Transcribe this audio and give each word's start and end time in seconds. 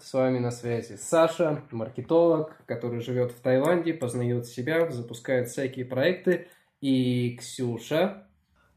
С 0.00 0.12
вами 0.12 0.40
на 0.40 0.50
связи 0.50 0.96
Саша, 0.96 1.62
маркетолог, 1.70 2.56
который 2.66 3.00
живет 3.00 3.30
в 3.30 3.40
Таиланде, 3.40 3.94
познает 3.94 4.44
себя, 4.44 4.90
запускает 4.90 5.48
всякие 5.48 5.84
проекты. 5.84 6.48
И 6.80 7.36
Ксюша. 7.36 8.26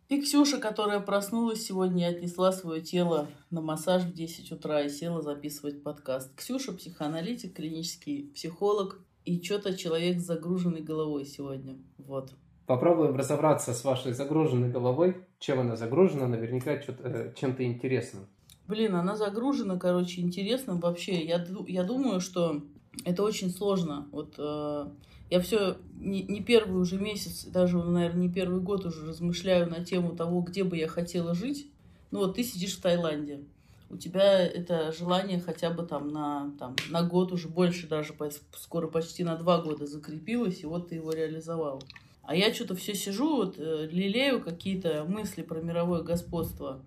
И 0.10 0.22
Ксюша, 0.22 0.60
которая 0.60 1.00
проснулась 1.00 1.66
сегодня 1.66 2.08
и 2.08 2.14
отнесла 2.14 2.52
свое 2.52 2.82
тело 2.82 3.28
на 3.50 3.62
массаж 3.62 4.04
в 4.04 4.14
10 4.14 4.52
утра 4.52 4.82
и 4.82 4.90
села 4.90 5.24
записывать 5.24 5.82
подкаст. 5.82 6.36
Ксюша– 6.36 6.72
психоаналитик, 6.74 7.56
клинический 7.56 8.32
психолог 8.36 9.02
и 9.26 9.44
что-то 9.44 9.76
человек 9.76 10.20
с 10.20 10.26
загруженной 10.26 10.82
головой 10.82 11.26
сегодня. 11.26 11.80
Вот. 11.98 12.32
Попробуем 12.68 13.16
разобраться 13.16 13.74
с 13.74 13.84
вашей 13.84 14.14
загруженной 14.14 14.70
головой. 14.70 15.26
Чем 15.40 15.62
она 15.62 15.76
загружена? 15.76 16.28
Наверняка 16.28 16.74
э, 16.74 17.34
чем-то 17.36 17.64
интересным. 17.64 18.28
Блин, 18.68 18.96
она 18.96 19.16
загружена, 19.16 19.78
короче, 19.78 20.22
интересно 20.22 20.76
вообще. 20.76 21.24
Я, 21.24 21.46
я 21.68 21.84
думаю, 21.84 22.20
что 22.20 22.62
это 23.06 23.24
очень 23.24 23.50
сложно. 23.50 24.08
Вот 24.12 24.36
э, 24.38 24.88
я 25.30 25.40
все 25.40 25.78
не, 25.96 26.24
не 26.24 26.42
первый 26.42 26.82
уже 26.82 26.98
месяц, 27.00 27.46
даже, 27.46 27.78
наверное, 27.78 28.24
не 28.24 28.30
первый 28.30 28.60
год 28.60 28.86
уже 28.86 29.06
размышляю 29.06 29.70
на 29.70 29.84
тему 29.86 30.16
того, 30.16 30.42
где 30.42 30.64
бы 30.64 30.78
я 30.78 30.88
хотела 30.88 31.34
жить. 31.34 31.72
Ну 32.12 32.20
вот 32.20 32.36
ты 32.36 32.44
сидишь 32.44 32.78
в 32.78 32.82
Таиланде, 32.82 33.42
у 33.90 33.98
тебя 33.98 34.40
это 34.40 34.92
желание 34.92 35.40
хотя 35.40 35.70
бы 35.70 35.84
там 35.84 36.10
на, 36.10 36.52
там, 36.60 36.76
на 36.90 37.04
год 37.04 37.32
уже 37.32 37.48
больше 37.48 37.88
даже, 37.88 38.14
скоро 38.58 38.88
почти 38.88 39.24
на 39.24 39.36
два 39.38 39.62
года 39.62 39.86
закрепилось, 39.86 40.64
и 40.64 40.66
вот 40.66 40.90
ты 40.90 40.96
его 40.96 41.12
реализовал. 41.12 41.82
А 42.24 42.36
я 42.36 42.54
что-то 42.54 42.76
все 42.76 42.94
сижу, 42.94 43.38
вот 43.38 43.56
э, 43.58 43.88
лелею 43.90 44.42
какие-то 44.42 45.06
мысли 45.06 45.42
про 45.42 45.62
мировое 45.62 46.04
господство. 46.04 46.82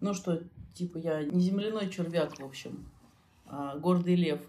Ну 0.00 0.14
что, 0.14 0.40
Типа 0.76 0.98
я 0.98 1.24
не 1.24 1.40
земляной 1.40 1.88
червяк, 1.88 2.38
в 2.38 2.44
общем, 2.44 2.84
а 3.46 3.78
гордый 3.78 4.14
лев. 4.14 4.40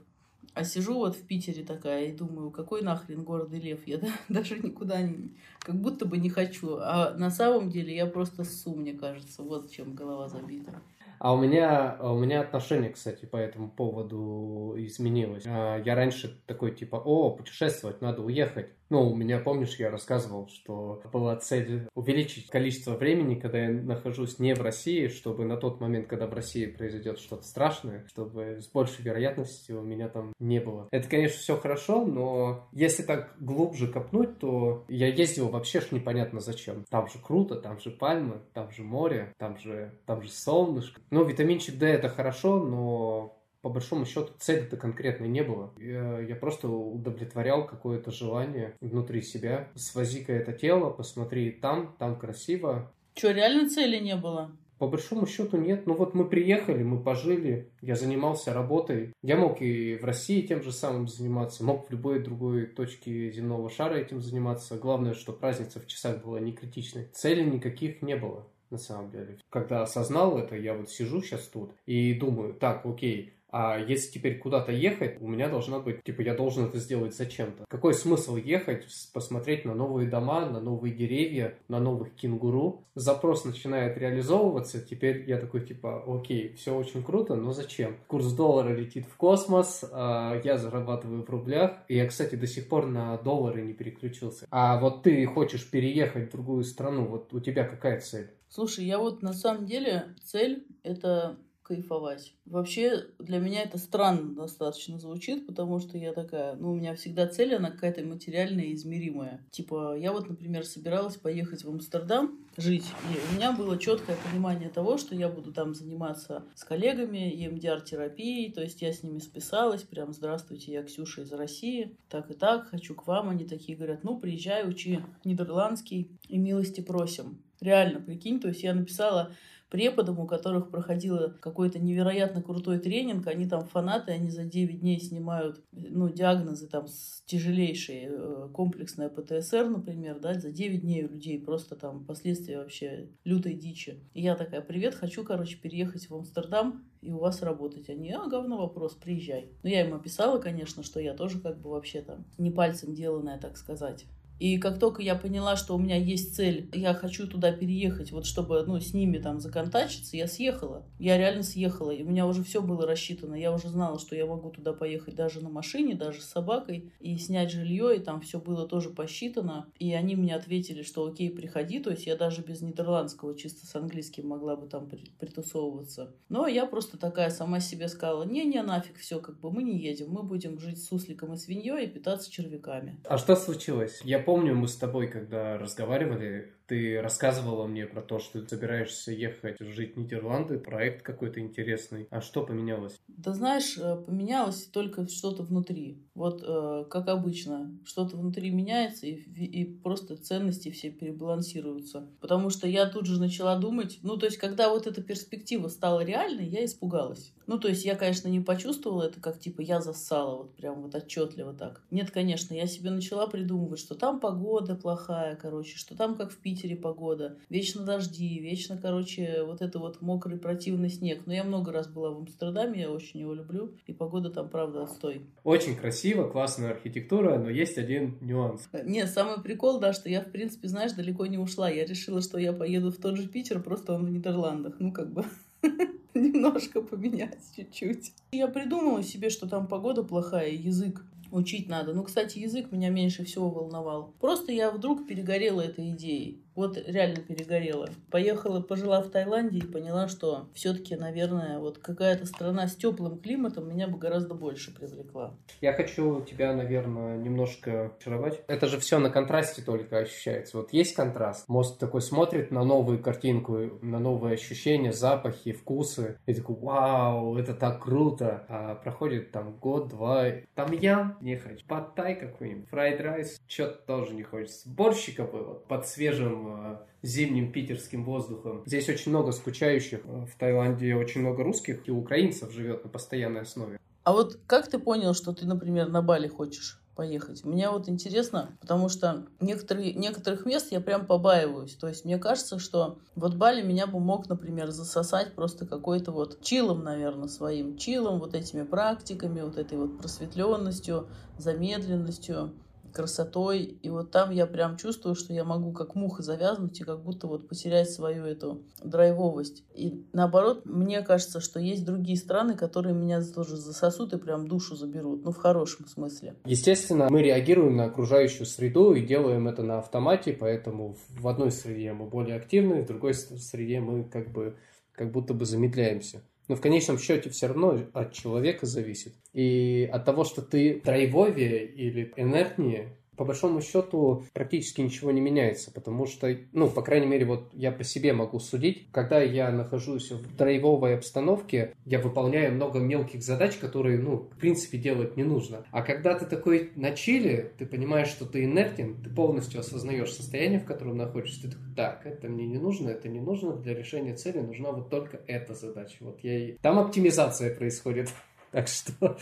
А 0.53 0.65
сижу 0.65 0.95
вот 0.95 1.15
в 1.15 1.21
Питере 1.21 1.63
такая 1.63 2.07
и 2.07 2.11
думаю, 2.11 2.51
какой 2.51 2.81
нахрен 2.81 3.23
гордый 3.23 3.61
лев? 3.61 3.87
Я 3.87 4.01
даже 4.29 4.59
никуда 4.59 5.01
не... 5.01 5.29
Как 5.59 5.75
будто 5.75 6.05
бы 6.05 6.17
не 6.17 6.29
хочу. 6.29 6.79
А 6.81 7.13
на 7.13 7.29
самом 7.29 7.69
деле 7.69 7.95
я 7.95 8.07
просто 8.07 8.43
ссу, 8.43 8.75
мне 8.75 8.93
кажется. 8.93 9.41
Вот 9.41 9.71
чем 9.71 9.93
голова 9.93 10.27
забита. 10.27 10.73
А 11.19 11.33
у 11.33 11.37
меня, 11.37 11.97
у 12.01 12.15
меня 12.15 12.41
отношение, 12.41 12.89
кстати, 12.89 13.25
по 13.25 13.37
этому 13.37 13.69
поводу 13.69 14.73
изменилось. 14.77 15.45
А, 15.47 15.77
я 15.77 15.95
раньше 15.95 16.41
такой 16.45 16.75
типа, 16.75 16.97
о, 16.97 17.31
путешествовать, 17.31 18.01
надо 18.01 18.21
уехать. 18.21 18.69
Ну, 18.89 19.11
у 19.11 19.15
меня, 19.15 19.39
помнишь, 19.39 19.75
я 19.79 19.89
рассказывал, 19.89 20.47
что 20.47 21.01
была 21.11 21.35
цель 21.35 21.87
увеличить 21.93 22.47
количество 22.49 22.93
времени, 22.93 23.35
когда 23.35 23.59
я 23.59 23.69
нахожусь 23.69 24.39
не 24.39 24.53
в 24.55 24.61
России, 24.61 25.07
чтобы 25.07 25.45
на 25.45 25.57
тот 25.57 25.81
момент, 25.81 26.07
когда 26.07 26.27
в 26.27 26.33
России 26.33 26.65
произойдет 26.65 27.19
что-то 27.19 27.43
страшное, 27.43 28.05
чтобы 28.07 28.59
с 28.61 28.67
большей 28.67 29.03
вероятностью 29.03 29.81
у 29.81 29.83
меня 29.83 30.07
там 30.07 30.33
не 30.39 30.59
было. 30.59 30.87
Это, 30.91 31.09
конечно, 31.09 31.37
все 31.37 31.57
хорошо, 31.57 32.05
но 32.05 32.67
если 32.71 33.03
так 33.03 33.35
глубже 33.39 33.87
копнуть, 33.87 34.39
то 34.39 34.85
я 34.87 35.07
ездил 35.07 35.49
вообще 35.49 35.81
ж 35.81 35.91
непонятно 35.91 36.39
зачем. 36.39 36.85
Там 36.89 37.07
же 37.07 37.19
круто, 37.21 37.55
там 37.55 37.79
же 37.79 37.91
пальмы, 37.91 38.41
там 38.53 38.71
же 38.71 38.83
море, 38.83 39.33
там 39.37 39.57
же, 39.57 39.93
там 40.05 40.21
же 40.21 40.29
солнышко. 40.29 41.01
Ну, 41.11 41.25
витаминчик 41.25 41.77
D 41.77 41.87
это 41.87 42.09
хорошо, 42.09 42.59
но 42.59 43.36
по 43.67 43.73
большому 43.73 44.05
счету 44.05 44.29
цели-то 44.39 44.77
конкретной 44.77 45.27
не 45.27 45.43
было. 45.43 45.73
Я, 45.77 46.21
я 46.21 46.37
просто 46.37 46.69
удовлетворял 46.69 47.67
какое-то 47.67 48.11
желание 48.11 48.77
внутри 48.79 49.21
себя. 49.21 49.67
Свози-ка 49.75 50.31
это 50.31 50.53
тело, 50.53 50.89
посмотри 50.89 51.51
там, 51.51 51.93
там 51.99 52.17
красиво. 52.17 52.89
Что, 53.13 53.31
реально 53.31 53.69
цели 53.69 53.99
не 53.99 54.15
было? 54.15 54.51
По 54.77 54.87
большому 54.87 55.27
счету 55.27 55.57
нет. 55.57 55.85
Ну 55.85 55.95
вот 55.95 56.13
мы 56.13 56.29
приехали, 56.29 56.81
мы 56.81 57.03
пожили, 57.03 57.69
я 57.81 57.97
занимался 57.97 58.53
работой. 58.53 59.11
Я 59.21 59.35
мог 59.35 59.61
и 59.61 59.97
в 59.97 60.05
России 60.05 60.47
тем 60.47 60.63
же 60.63 60.71
самым 60.71 61.09
заниматься, 61.09 61.65
мог 61.65 61.89
в 61.89 61.91
любой 61.91 62.23
другой 62.23 62.67
точке 62.67 63.29
земного 63.31 63.69
шара 63.69 63.95
этим 63.95 64.21
заниматься. 64.21 64.77
Главное, 64.77 65.13
что 65.13 65.37
разница 65.41 65.81
в 65.81 65.87
часах 65.87 66.23
была 66.23 66.39
не 66.39 66.53
критичной. 66.53 67.09
Целей 67.11 67.43
никаких 67.43 68.01
не 68.01 68.15
было 68.15 68.47
на 68.69 68.77
самом 68.77 69.11
деле. 69.11 69.37
Когда 69.49 69.81
осознал 69.81 70.37
это, 70.37 70.55
я 70.55 70.73
вот 70.73 70.89
сижу 70.89 71.21
сейчас 71.21 71.47
тут 71.47 71.73
и 71.85 72.13
думаю, 72.13 72.53
так, 72.53 72.85
окей, 72.85 73.33
а 73.49 73.79
если 73.79 74.11
теперь 74.11 74.39
куда-то 74.39 74.71
ехать, 74.71 75.21
у 75.21 75.27
меня 75.27 75.49
должна 75.49 75.79
быть, 75.79 76.03
типа, 76.03 76.21
я 76.21 76.33
должен 76.33 76.65
это 76.65 76.79
сделать 76.79 77.15
зачем-то. 77.15 77.65
Какой 77.69 77.93
смысл 77.93 78.35
ехать, 78.35 78.85
посмотреть 79.13 79.65
на 79.65 79.73
новые 79.73 80.09
дома, 80.09 80.45
на 80.45 80.59
новые 80.59 80.93
деревья, 80.93 81.57
на 81.67 81.79
новых 81.79 82.13
кенгуру? 82.15 82.83
Запрос 82.95 83.45
начинает 83.45 83.97
реализовываться, 83.97 84.81
теперь 84.81 85.23
я 85.29 85.37
такой, 85.37 85.65
типа, 85.65 86.03
окей, 86.07 86.53
все 86.53 86.75
очень 86.75 87.03
круто, 87.03 87.35
но 87.35 87.53
зачем? 87.53 87.97
Курс 88.07 88.33
доллара 88.33 88.73
летит 88.73 89.05
в 89.05 89.15
космос, 89.15 89.83
а 89.91 90.41
я 90.43 90.57
зарабатываю 90.57 91.23
в 91.23 91.29
рублях, 91.29 91.77
и 91.87 91.95
я, 91.95 92.07
кстати, 92.07 92.35
до 92.35 92.47
сих 92.47 92.67
пор 92.67 92.87
на 92.87 93.17
доллары 93.17 93.61
не 93.61 93.73
переключился. 93.73 94.45
А 94.51 94.79
вот 94.79 95.03
ты 95.03 95.25
хочешь 95.25 95.69
переехать 95.69 96.29
в 96.29 96.31
другую 96.31 96.63
страну, 96.63 97.05
вот 97.05 97.33
у 97.33 97.39
тебя 97.39 97.63
какая 97.63 97.99
цель? 97.99 98.31
Слушай, 98.49 98.85
я 98.85 98.97
вот 98.97 99.21
на 99.21 99.33
самом 99.33 99.65
деле 99.65 100.15
цель 100.23 100.65
это 100.83 101.37
кайфовать. 101.67 102.33
Вообще 102.45 103.07
для 103.19 103.39
меня 103.39 103.61
это 103.61 103.77
странно 103.77 104.33
достаточно 104.33 104.97
звучит, 104.99 105.45
потому 105.45 105.79
что 105.79 105.97
я 105.97 106.13
такая, 106.13 106.55
ну, 106.55 106.71
у 106.71 106.75
меня 106.75 106.95
всегда 106.95 107.27
цель, 107.27 107.55
она 107.55 107.71
какая-то 107.71 108.01
материальная 108.03 108.73
измеримая. 108.73 109.45
Типа, 109.51 109.97
я 109.97 110.13
вот, 110.13 110.29
например, 110.29 110.65
собиралась 110.65 111.17
поехать 111.17 111.65
в 111.65 111.69
Амстердам 111.69 112.39
жить, 112.55 112.85
и 113.11 113.33
у 113.33 113.35
меня 113.35 113.51
было 113.51 113.77
четкое 113.77 114.17
понимание 114.29 114.69
того, 114.69 114.97
что 114.97 115.13
я 115.13 115.27
буду 115.27 115.51
там 115.51 115.75
заниматься 115.75 116.45
с 116.55 116.63
коллегами 116.63 117.33
EMDR-терапией, 117.35 118.53
то 118.53 118.61
есть 118.61 118.81
я 118.81 118.93
с 118.93 119.03
ними 119.03 119.19
списалась, 119.19 119.83
прям, 119.83 120.13
здравствуйте, 120.13 120.71
я 120.71 120.83
Ксюша 120.83 121.23
из 121.23 121.33
России, 121.33 121.97
так 122.09 122.31
и 122.31 122.33
так, 122.33 122.69
хочу 122.69 122.95
к 122.95 123.05
вам. 123.07 123.29
Они 123.29 123.45
такие 123.45 123.77
говорят, 123.77 124.03
ну, 124.03 124.17
приезжай, 124.17 124.67
учи 124.67 124.99
нидерландский 125.25 126.09
и 126.29 126.37
милости 126.37 126.79
просим. 126.79 127.43
Реально, 127.59 127.99
прикинь, 127.99 128.39
то 128.39 128.47
есть 128.47 128.63
я 128.63 128.73
написала 128.73 129.33
преподам, 129.69 130.19
у 130.19 130.27
которых 130.27 130.69
проходила 130.69 131.35
какой-то 131.41 131.79
невероятно 131.79 132.41
крутой 132.41 132.79
тренинг, 132.79 133.27
они 133.27 133.47
там 133.47 133.65
фанаты, 133.65 134.11
они 134.11 134.29
за 134.29 134.43
9 134.43 134.79
дней 134.79 134.99
снимают 134.99 135.61
ну, 135.71 136.09
диагнозы 136.09 136.67
там 136.67 136.85
тяжелейшие, 137.25 138.09
э, 138.09 138.49
комплексная 138.53 139.09
ПТСР, 139.09 139.69
например, 139.69 140.19
да, 140.19 140.33
за 140.33 140.51
9 140.51 140.81
дней 140.81 141.03
у 141.05 141.09
людей 141.09 141.39
просто 141.39 141.75
там 141.75 142.05
последствия 142.05 142.57
вообще 142.57 143.09
лютой 143.23 143.53
дичи. 143.53 143.99
И 144.13 144.21
я 144.21 144.35
такая, 144.35 144.61
привет, 144.61 144.95
хочу, 144.95 145.23
короче, 145.23 145.57
переехать 145.57 146.09
в 146.09 146.15
Амстердам 146.15 146.85
и 147.01 147.11
у 147.11 147.19
вас 147.19 147.41
работать. 147.41 147.89
Они, 147.89 148.11
а, 148.11 148.27
говно 148.27 148.57
вопрос, 148.57 148.95
приезжай. 148.95 149.51
Ну, 149.63 149.69
я 149.69 149.85
им 149.85 149.93
описала, 149.93 150.39
конечно, 150.39 150.83
что 150.83 150.99
я 150.99 151.13
тоже 151.13 151.39
как 151.39 151.59
бы 151.59 151.69
вообще 151.69 152.01
там 152.01 152.25
не 152.37 152.51
пальцем 152.51 152.93
деланная, 152.93 153.39
так 153.39 153.57
сказать. 153.57 154.05
И 154.39 154.57
как 154.57 154.79
только 154.79 155.01
я 155.01 155.15
поняла, 155.15 155.55
что 155.55 155.75
у 155.75 155.79
меня 155.79 155.97
есть 155.97 156.35
цель, 156.35 156.69
я 156.73 156.93
хочу 156.93 157.27
туда 157.27 157.51
переехать, 157.51 158.11
вот 158.11 158.25
чтобы 158.25 158.63
ну, 158.65 158.79
с 158.79 158.93
ними 158.93 159.17
там 159.17 159.39
законтачиться, 159.39 160.17
я 160.17 160.27
съехала. 160.27 160.85
Я 160.99 161.17
реально 161.17 161.43
съехала. 161.43 161.91
И 161.91 162.03
у 162.03 162.07
меня 162.07 162.27
уже 162.27 162.43
все 162.43 162.61
было 162.61 162.85
рассчитано. 162.85 163.35
Я 163.35 163.51
уже 163.51 163.69
знала, 163.69 163.99
что 163.99 164.15
я 164.15 164.25
могу 164.25 164.49
туда 164.49 164.73
поехать 164.73 165.15
даже 165.15 165.41
на 165.41 165.49
машине, 165.49 165.95
даже 165.95 166.21
с 166.21 166.25
собакой, 166.25 166.91
и 166.99 167.17
снять 167.17 167.51
жилье, 167.51 167.95
и 167.95 167.99
там 167.99 168.21
все 168.21 168.39
было 168.39 168.67
тоже 168.67 168.89
посчитано. 168.89 169.67
И 169.79 169.93
они 169.93 170.15
мне 170.15 170.35
ответили, 170.35 170.83
что 170.83 171.05
окей, 171.05 171.29
приходи. 171.29 171.79
То 171.79 171.91
есть 171.91 172.05
я 172.05 172.15
даже 172.15 172.41
без 172.41 172.61
нидерландского, 172.61 173.35
чисто 173.35 173.65
с 173.65 173.75
английским 173.75 174.27
могла 174.27 174.55
бы 174.55 174.67
там 174.67 174.89
притусовываться. 175.19 176.15
Но 176.29 176.47
я 176.47 176.65
просто 176.65 176.97
такая 176.97 177.29
сама 177.29 177.59
себе 177.59 177.87
сказала, 177.87 178.23
не-не, 178.23 178.61
нафиг, 178.61 178.97
все, 178.97 179.19
как 179.19 179.39
бы 179.39 179.51
мы 179.51 179.63
не 179.63 179.77
едем, 179.77 180.09
мы 180.09 180.23
будем 180.23 180.59
жить 180.59 180.81
с 180.81 180.87
сусликом 180.87 181.33
и 181.33 181.37
свиньей 181.37 181.85
и 181.85 181.87
питаться 181.87 182.31
червяками. 182.31 182.99
А 183.05 183.17
что 183.17 183.35
случилось? 183.35 184.01
Я 184.03 184.19
помню, 184.27 184.53
мы 184.55 184.67
с 184.67 184.75
тобой, 184.75 185.07
когда 185.07 185.57
разговаривали, 185.57 186.53
ты 186.67 187.01
рассказывала 187.01 187.65
мне 187.65 187.85
про 187.85 188.01
то, 188.01 188.19
что 188.19 188.41
ты 188.41 188.49
собираешься 188.49 189.11
ехать 189.11 189.57
жить 189.59 189.95
в 189.95 189.99
Нидерланды, 189.99 190.59
проект 190.59 191.01
какой-то 191.03 191.39
интересный. 191.39 192.07
А 192.11 192.21
что 192.21 192.43
поменялось? 192.43 192.99
Да 193.07 193.33
знаешь, 193.33 193.77
э, 193.77 193.95
поменялось 193.95 194.65
только 194.65 195.07
что-то 195.07 195.43
внутри. 195.43 196.03
Вот 196.13 196.43
э, 196.45 196.85
как 196.89 197.07
обычно, 197.07 197.71
что-то 197.85 198.17
внутри 198.17 198.49
меняется, 198.51 199.07
и, 199.07 199.13
и 199.13 199.65
просто 199.65 200.17
ценности 200.17 200.69
все 200.71 200.91
перебалансируются. 200.91 202.09
Потому 202.19 202.49
что 202.49 202.67
я 202.67 202.87
тут 202.87 203.05
же 203.05 203.19
начала 203.19 203.57
думать, 203.57 203.99
ну 204.03 204.17
то 204.17 204.25
есть 204.25 204.37
когда 204.37 204.69
вот 204.69 204.87
эта 204.87 205.01
перспектива 205.01 205.69
стала 205.69 206.03
реальной, 206.03 206.47
я 206.47 206.65
испугалась. 206.65 207.33
Ну 207.47 207.57
то 207.57 207.69
есть 207.69 207.85
я, 207.85 207.95
конечно, 207.95 208.27
не 208.27 208.41
почувствовала 208.41 209.03
это, 209.03 209.21
как 209.21 209.39
типа 209.39 209.61
я 209.61 209.79
зассала, 209.79 210.37
вот 210.37 210.55
прям 210.55 210.81
вот 210.81 210.93
отчетливо 210.93 211.53
так. 211.53 211.81
Нет, 211.91 212.11
конечно, 212.11 212.53
я 212.53 212.67
себе 212.67 212.91
начала 212.91 213.25
придумывать, 213.27 213.79
что 213.79 213.95
там 213.95 214.19
погода 214.19 214.75
плохая, 214.75 215.37
короче, 215.37 215.77
что 215.77 215.95
там 215.95 216.15
как 216.17 216.31
в 216.31 216.37
Питере 216.39 216.56
Питере 216.57 216.75
погода, 216.75 217.37
вечно 217.49 217.83
дожди, 217.83 218.39
вечно, 218.39 218.79
короче, 218.81 219.43
вот 219.43 219.61
это 219.61 219.77
вот 219.77 220.01
мокрый 220.01 220.39
противный 220.39 220.89
снег. 220.89 221.21
Но 221.27 221.33
я 221.33 221.43
много 221.43 221.71
раз 221.71 221.87
была 221.87 222.09
в 222.09 222.17
Амстердаме, 222.17 222.81
я 222.81 222.89
очень 222.89 223.19
его 223.19 223.35
люблю, 223.35 223.75
и 223.85 223.93
погода 223.93 224.31
там, 224.31 224.49
правда, 224.49 224.81
отстой. 224.83 225.21
Очень 225.43 225.75
красиво, 225.75 226.27
классная 226.27 226.71
архитектура, 226.71 227.37
но 227.37 227.51
есть 227.51 227.77
один 227.77 228.17
нюанс. 228.21 228.67
Нет, 228.83 229.07
самый 229.09 229.39
прикол, 229.43 229.79
да, 229.79 229.93
что 229.93 230.09
я, 230.09 230.21
в 230.21 230.31
принципе, 230.31 230.67
знаешь, 230.67 230.93
далеко 230.93 231.27
не 231.27 231.37
ушла. 231.37 231.69
Я 231.69 231.85
решила, 231.85 232.23
что 232.23 232.39
я 232.39 232.53
поеду 232.53 232.91
в 232.91 232.97
тот 232.97 233.17
же 233.17 233.27
Питер, 233.27 233.61
просто 233.61 233.93
он 233.93 234.07
в 234.07 234.09
Нидерландах. 234.09 234.77
Ну, 234.79 234.91
как 234.91 235.13
бы... 235.13 235.25
немножко 236.15 236.81
поменять 236.81 237.37
чуть-чуть. 237.55 238.13
Я 238.31 238.47
придумала 238.47 239.03
себе, 239.03 239.29
что 239.29 239.47
там 239.47 239.67
погода 239.67 240.03
плохая, 240.03 240.49
язык 240.49 241.03
учить 241.31 241.67
надо. 241.67 241.93
Ну, 241.93 242.03
кстати, 242.03 242.39
язык 242.39 242.71
меня 242.71 242.89
меньше 242.89 243.25
всего 243.25 243.49
волновал. 243.49 244.13
Просто 244.19 244.51
я 244.51 244.71
вдруг 244.71 245.07
перегорела 245.07 245.61
этой 245.61 245.89
идеей. 245.91 246.41
Вот 246.57 246.75
реально 246.87 247.17
перегорела. 247.17 247.87
Поехала, 248.09 248.61
пожила 248.61 248.99
в 249.03 249.11
Таиланде 249.11 249.59
и 249.59 249.61
поняла, 249.61 250.07
что 250.07 250.47
все-таки, 250.55 250.95
наверное, 250.95 251.59
вот 251.59 251.77
какая-то 251.77 252.25
страна 252.25 252.67
с 252.67 252.75
теплым 252.75 253.19
климатом 253.19 253.69
меня 253.69 253.87
бы 253.87 253.99
гораздо 253.99 254.33
больше 254.33 254.73
привлекла. 254.73 255.35
Я 255.61 255.73
хочу 255.73 256.23
тебя, 256.23 256.55
наверное, 256.55 257.15
немножко 257.19 257.91
очаровать. 257.99 258.41
Это 258.47 258.65
же 258.65 258.79
все 258.79 258.97
на 258.97 259.11
контрасте 259.11 259.61
только 259.61 259.99
ощущается. 259.99 260.57
Вот 260.57 260.73
есть 260.73 260.95
контраст. 260.95 261.47
Мозг 261.47 261.77
такой 261.77 262.01
смотрит 262.01 262.49
на 262.49 262.63
новую 262.63 263.03
картинку, 263.03 263.77
на 263.83 263.99
новые 263.99 264.33
ощущения, 264.33 264.91
запахи, 264.91 265.51
вкусы. 265.51 266.17
И 266.25 266.33
такой, 266.33 266.55
вау, 266.55 267.37
это 267.37 267.53
так 267.53 267.83
круто. 267.83 268.45
А 268.49 268.73
проходит 268.73 269.31
там 269.31 269.53
год-два. 269.59 270.25
Там 270.55 270.71
я 270.71 271.17
не 271.21 271.35
хочу. 271.35 271.63
Pad 271.67 271.88
thai 271.88 272.15
какой-нибудь, 272.15 272.67
fried 272.67 272.99
rice, 272.99 273.39
что-то 273.47 273.85
тоже 273.85 274.15
не 274.15 274.23
хочется. 274.23 274.67
Борщика 274.67 275.23
бы 275.23 275.53
под 275.53 275.85
свежим 275.85 276.46
Э, 276.47 276.77
зимним 277.03 277.51
питерским 277.51 278.03
воздухом. 278.03 278.63
Здесь 278.65 278.89
очень 278.89 279.11
много 279.11 279.31
скучающих. 279.31 280.01
Э, 280.05 280.25
в 280.25 280.35
Таиланде 280.37 280.95
очень 280.95 281.21
много 281.21 281.43
русских 281.43 281.87
и 281.87 281.91
украинцев 281.91 282.51
живет 282.51 282.83
на 282.83 282.89
постоянной 282.89 283.41
основе. 283.41 283.79
А 284.03 284.13
вот 284.13 284.39
как 284.47 284.67
ты 284.67 284.79
понял, 284.79 285.13
что 285.13 285.33
ты, 285.33 285.45
например, 285.45 285.89
на 285.89 286.01
Бали 286.01 286.27
хочешь? 286.27 286.81
поехать. 286.97 287.45
Мне 287.45 287.69
вот 287.69 287.87
интересно, 287.87 288.57
потому 288.59 288.89
что 288.89 289.27
некоторые, 289.39 289.93
некоторых 289.93 290.47
мест 290.47 290.71
я 290.71 290.81
прям 290.81 291.05
побаиваюсь. 291.05 291.75
То 291.75 291.87
есть 291.87 292.05
мне 292.05 292.17
кажется, 292.17 292.57
что 292.57 292.97
вот 293.15 293.35
Бали 293.35 293.61
меня 293.61 293.85
бы 293.85 293.99
мог, 293.99 294.27
например, 294.27 294.71
засосать 294.71 295.35
просто 295.35 295.67
какой-то 295.67 296.11
вот 296.11 296.41
chill 296.41 296.67
ом, 296.68 296.83
наверное, 296.83 297.27
своим 297.27 297.77
chill 297.77 298.03
ом, 298.04 298.19
вот 298.19 298.33
этими 298.33 298.63
практиками, 298.63 299.41
вот 299.41 299.59
этой 299.59 299.77
вот 299.77 299.99
просветленностью, 299.99 301.07
замедленностью 301.37 302.51
красотой. 302.93 303.63
И 303.63 303.89
вот 303.89 304.11
там 304.11 304.31
я 304.31 304.45
прям 304.45 304.77
чувствую, 304.77 305.15
что 305.15 305.33
я 305.33 305.43
могу 305.43 305.71
как 305.71 305.95
муха 305.95 306.23
завязнуть 306.23 306.79
и 306.79 306.83
как 306.83 307.03
будто 307.03 307.27
вот 307.27 307.47
потерять 307.47 307.89
свою 307.89 308.25
эту 308.25 308.63
драйвовость. 308.83 309.63
И 309.73 310.05
наоборот, 310.13 310.65
мне 310.65 311.01
кажется, 311.01 311.39
что 311.39 311.59
есть 311.59 311.85
другие 311.85 312.17
страны, 312.17 312.55
которые 312.55 312.93
меня 312.93 313.21
тоже 313.23 313.57
засосут 313.57 314.13
и 314.13 314.17
прям 314.17 314.47
душу 314.47 314.75
заберут. 314.75 315.23
Ну, 315.23 315.31
в 315.31 315.37
хорошем 315.37 315.87
смысле. 315.87 316.35
Естественно, 316.45 317.07
мы 317.09 317.21
реагируем 317.21 317.75
на 317.75 317.85
окружающую 317.85 318.45
среду 318.45 318.93
и 318.93 319.05
делаем 319.05 319.47
это 319.47 319.63
на 319.63 319.79
автомате, 319.79 320.33
поэтому 320.33 320.95
в 321.09 321.27
одной 321.27 321.51
среде 321.51 321.93
мы 321.93 322.07
более 322.07 322.35
активны, 322.35 322.83
в 322.83 322.87
другой 322.87 323.13
среде 323.13 323.79
мы 323.79 324.03
как 324.03 324.31
бы 324.31 324.55
как 324.97 325.11
будто 325.11 325.33
бы 325.33 325.45
замедляемся. 325.45 326.21
Но 326.47 326.55
в 326.55 326.61
конечном 326.61 326.97
счете 326.97 327.29
все 327.29 327.47
равно 327.47 327.79
от 327.93 328.13
человека 328.13 328.65
зависит. 328.65 329.13
И 329.33 329.89
от 329.91 330.05
того, 330.05 330.23
что 330.23 330.41
ты 330.41 330.81
драйвовее 330.83 331.65
или 331.65 332.13
инертнее, 332.15 332.97
по 333.17 333.25
большому 333.25 333.61
счету 333.61 334.23
практически 334.33 334.81
ничего 334.81 335.11
не 335.11 335.19
меняется, 335.19 335.71
потому 335.71 336.05
что, 336.05 336.35
ну, 336.53 336.69
по 336.69 336.81
крайней 336.81 337.07
мере, 337.07 337.25
вот 337.25 337.49
я 337.53 337.71
по 337.71 337.83
себе 337.83 338.13
могу 338.13 338.39
судить, 338.39 338.87
когда 338.91 339.19
я 339.21 339.51
нахожусь 339.51 340.11
в 340.11 340.35
драйвовой 340.35 340.95
обстановке, 340.95 341.73
я 341.85 341.99
выполняю 341.99 342.53
много 342.53 342.79
мелких 342.79 343.23
задач, 343.23 343.57
которые, 343.57 343.97
ну, 343.97 344.29
в 344.31 344.37
принципе, 344.37 344.77
делать 344.77 345.17
не 345.17 345.23
нужно. 345.23 345.65
А 345.71 345.81
когда 345.81 346.17
ты 346.17 346.25
такой 346.25 346.71
на 346.75 346.91
чили, 346.91 347.51
ты 347.57 347.65
понимаешь, 347.65 348.09
что 348.09 348.25
ты 348.25 348.43
инертен, 348.43 349.01
ты 349.01 349.09
полностью 349.09 349.59
осознаешь 349.59 350.13
состояние, 350.13 350.59
в 350.59 350.65
котором 350.65 350.97
находишься, 350.97 351.41
ты 351.43 351.49
такой, 351.49 351.75
так, 351.75 352.05
это 352.05 352.27
мне 352.27 352.45
не 352.45 352.59
нужно, 352.59 352.89
это 352.89 353.09
не 353.09 353.19
нужно, 353.19 353.55
для 353.55 353.73
решения 353.73 354.15
цели 354.15 354.39
нужна 354.39 354.71
вот 354.71 354.89
только 354.89 355.21
эта 355.27 355.55
задача. 355.55 355.97
Вот 356.01 356.19
я 356.21 356.37
и... 356.37 356.51
Там 356.61 356.79
оптимизация 356.79 357.55
происходит. 357.55 358.09
Так 358.49 358.69
что 358.69 359.17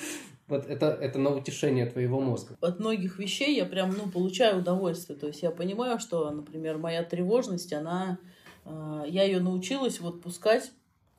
вот 0.48 0.68
это, 0.68 0.88
это 0.88 1.18
на 1.20 1.36
утешение 1.36 1.86
твоего 1.86 2.20
мозга. 2.20 2.56
От 2.62 2.80
многих 2.80 3.18
вещей 3.18 3.56
я 3.56 3.66
прям, 3.66 3.96
ну, 3.98 4.10
получаю 4.10 4.60
удовольствие. 4.60 5.18
То 5.18 5.28
есть 5.28 5.42
я 5.42 5.52
понимаю, 5.52 6.00
что, 6.00 6.30
например, 6.30 6.78
моя 6.78 7.04
тревожность, 7.04 7.74
она... 7.74 8.20
Э, 8.66 9.04
я 9.08 9.24
ее 9.24 9.40
научилась 9.40 10.00
вот 10.00 10.22
пускать 10.22 10.72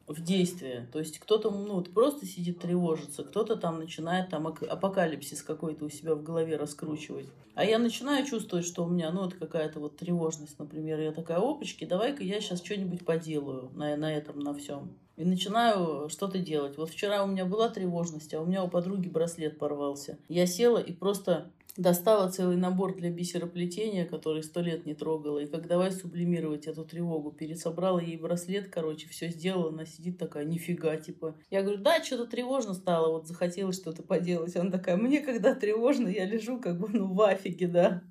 в 0.06 0.22
действие. 0.22 0.88
То 0.92 1.00
есть 1.00 1.18
кто-то 1.18 1.50
ну, 1.50 1.74
вот 1.74 1.92
просто 1.92 2.26
сидит 2.26 2.60
тревожится, 2.60 3.24
кто-то 3.24 3.56
там 3.56 3.80
начинает 3.80 4.30
там 4.30 4.46
апокалипсис 4.46 5.42
какой-то 5.42 5.86
у 5.86 5.88
себя 5.88 6.14
в 6.14 6.22
голове 6.22 6.56
раскручивать. 6.56 7.26
А 7.56 7.64
я 7.64 7.78
начинаю 7.78 8.24
чувствовать, 8.24 8.66
что 8.66 8.84
у 8.84 8.88
меня, 8.88 9.10
ну, 9.10 9.26
это 9.26 9.36
какая-то 9.36 9.80
вот 9.80 9.96
тревожность, 9.96 10.58
например. 10.58 11.00
Я 11.00 11.10
такая, 11.10 11.38
опачки, 11.38 11.84
давай-ка 11.84 12.22
я 12.22 12.40
сейчас 12.40 12.62
что-нибудь 12.62 13.04
поделаю 13.04 13.70
на, 13.74 13.96
на 13.96 14.14
этом, 14.14 14.38
на 14.38 14.54
всем 14.54 14.96
и 15.16 15.24
начинаю 15.24 16.08
что-то 16.08 16.38
делать. 16.38 16.76
Вот 16.76 16.90
вчера 16.90 17.24
у 17.24 17.26
меня 17.26 17.44
была 17.44 17.68
тревожность, 17.68 18.34
а 18.34 18.40
у 18.40 18.46
меня 18.46 18.62
у 18.62 18.68
подруги 18.68 19.08
браслет 19.08 19.58
порвался. 19.58 20.18
Я 20.28 20.46
села 20.46 20.78
и 20.78 20.92
просто 20.92 21.50
достала 21.76 22.30
целый 22.30 22.56
набор 22.56 22.96
для 22.96 23.10
бисероплетения, 23.10 24.06
который 24.06 24.42
сто 24.42 24.60
лет 24.60 24.86
не 24.86 24.94
трогала, 24.94 25.40
и 25.40 25.46
как 25.46 25.66
давай 25.66 25.92
сублимировать 25.92 26.66
эту 26.66 26.84
тревогу. 26.84 27.32
Пересобрала 27.32 27.98
ей 28.00 28.16
браслет, 28.16 28.68
короче, 28.68 29.08
все 29.08 29.28
сделала, 29.28 29.70
она 29.70 29.84
сидит 29.84 30.18
такая, 30.18 30.44
нифига, 30.44 30.96
типа. 30.96 31.36
Я 31.50 31.62
говорю, 31.62 31.78
да, 31.82 32.02
что-то 32.02 32.26
тревожно 32.26 32.74
стало, 32.74 33.12
вот 33.12 33.26
захотелось 33.26 33.76
что-то 33.76 34.02
поделать. 34.02 34.56
Она 34.56 34.70
такая, 34.70 34.96
мне 34.96 35.20
когда 35.20 35.54
тревожно, 35.54 36.08
я 36.08 36.24
лежу 36.24 36.60
как 36.60 36.78
бы, 36.78 36.88
ну, 36.92 37.12
в 37.12 37.20
афиге, 37.22 37.68
да. 37.68 38.02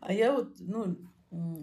А 0.00 0.12
я 0.12 0.32
вот, 0.32 0.54
ну, 0.58 0.96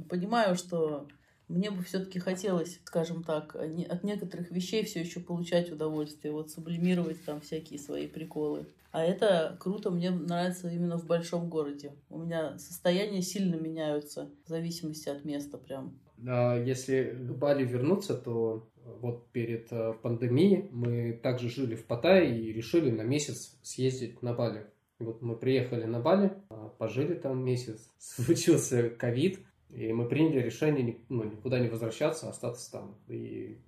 понимаю, 0.10 0.56
что 0.56 1.08
мне 1.52 1.72
бы 1.72 1.84
все-таки 1.84 2.20
хотелось, 2.20 2.80
скажем 2.86 3.24
так, 3.24 3.56
от 3.56 4.04
некоторых 4.04 4.52
вещей 4.52 4.84
все 4.86 5.02
еще 5.02 5.20
получать 5.20 5.72
удовольствие, 5.72 6.34
вот 6.34 6.50
сублимировать 6.50 7.24
там 7.26 7.42
всякие 7.42 7.80
свои 7.80 8.08
приколы. 8.08 8.66
А 8.92 9.04
это 9.04 9.58
круто, 9.60 9.90
мне 9.90 10.12
нравится 10.12 10.70
именно 10.70 10.98
в 10.98 11.06
большом 11.06 11.50
городе. 11.50 11.94
У 12.10 12.20
меня 12.20 12.58
состояния 12.58 13.22
сильно 13.22 13.56
меняются 13.56 14.30
в 14.46 14.50
зависимости 14.50 15.08
от 15.08 15.24
места 15.24 15.58
прям. 15.58 15.98
А 16.28 16.58
если 16.58 17.16
к 17.18 17.32
Бали 17.38 17.66
вернуться, 17.66 18.16
то 18.16 18.68
вот 19.00 19.28
перед 19.32 19.72
э, 19.72 19.94
пандемией 20.02 20.68
мы 20.72 21.14
также 21.14 21.50
жили 21.50 21.76
в 21.76 21.86
Паттайе 21.86 22.38
и 22.38 22.52
решили 22.52 22.92
на 22.92 23.04
месяц 23.04 23.58
съездить 23.62 24.22
на 24.22 24.34
Бали. 24.34 24.66
И 25.00 25.04
вот 25.04 25.22
мы 25.22 25.36
приехали 25.36 25.86
на 25.86 26.00
Бали, 26.00 26.34
а, 26.50 26.70
пожили 26.78 27.16
там 27.16 27.44
месяц, 27.44 27.90
случился 27.98 28.90
ковид, 28.90 29.40
и 29.74 29.94
мы 29.94 30.08
приняли 30.08 30.40
решение 30.40 30.98
ну, 31.10 31.24
никуда 31.24 31.60
не 31.60 31.70
возвращаться, 31.70 32.30
остаться 32.30 32.72
там. 32.72 32.96
И 33.08 33.60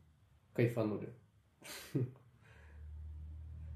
кайфанули. 0.53 1.13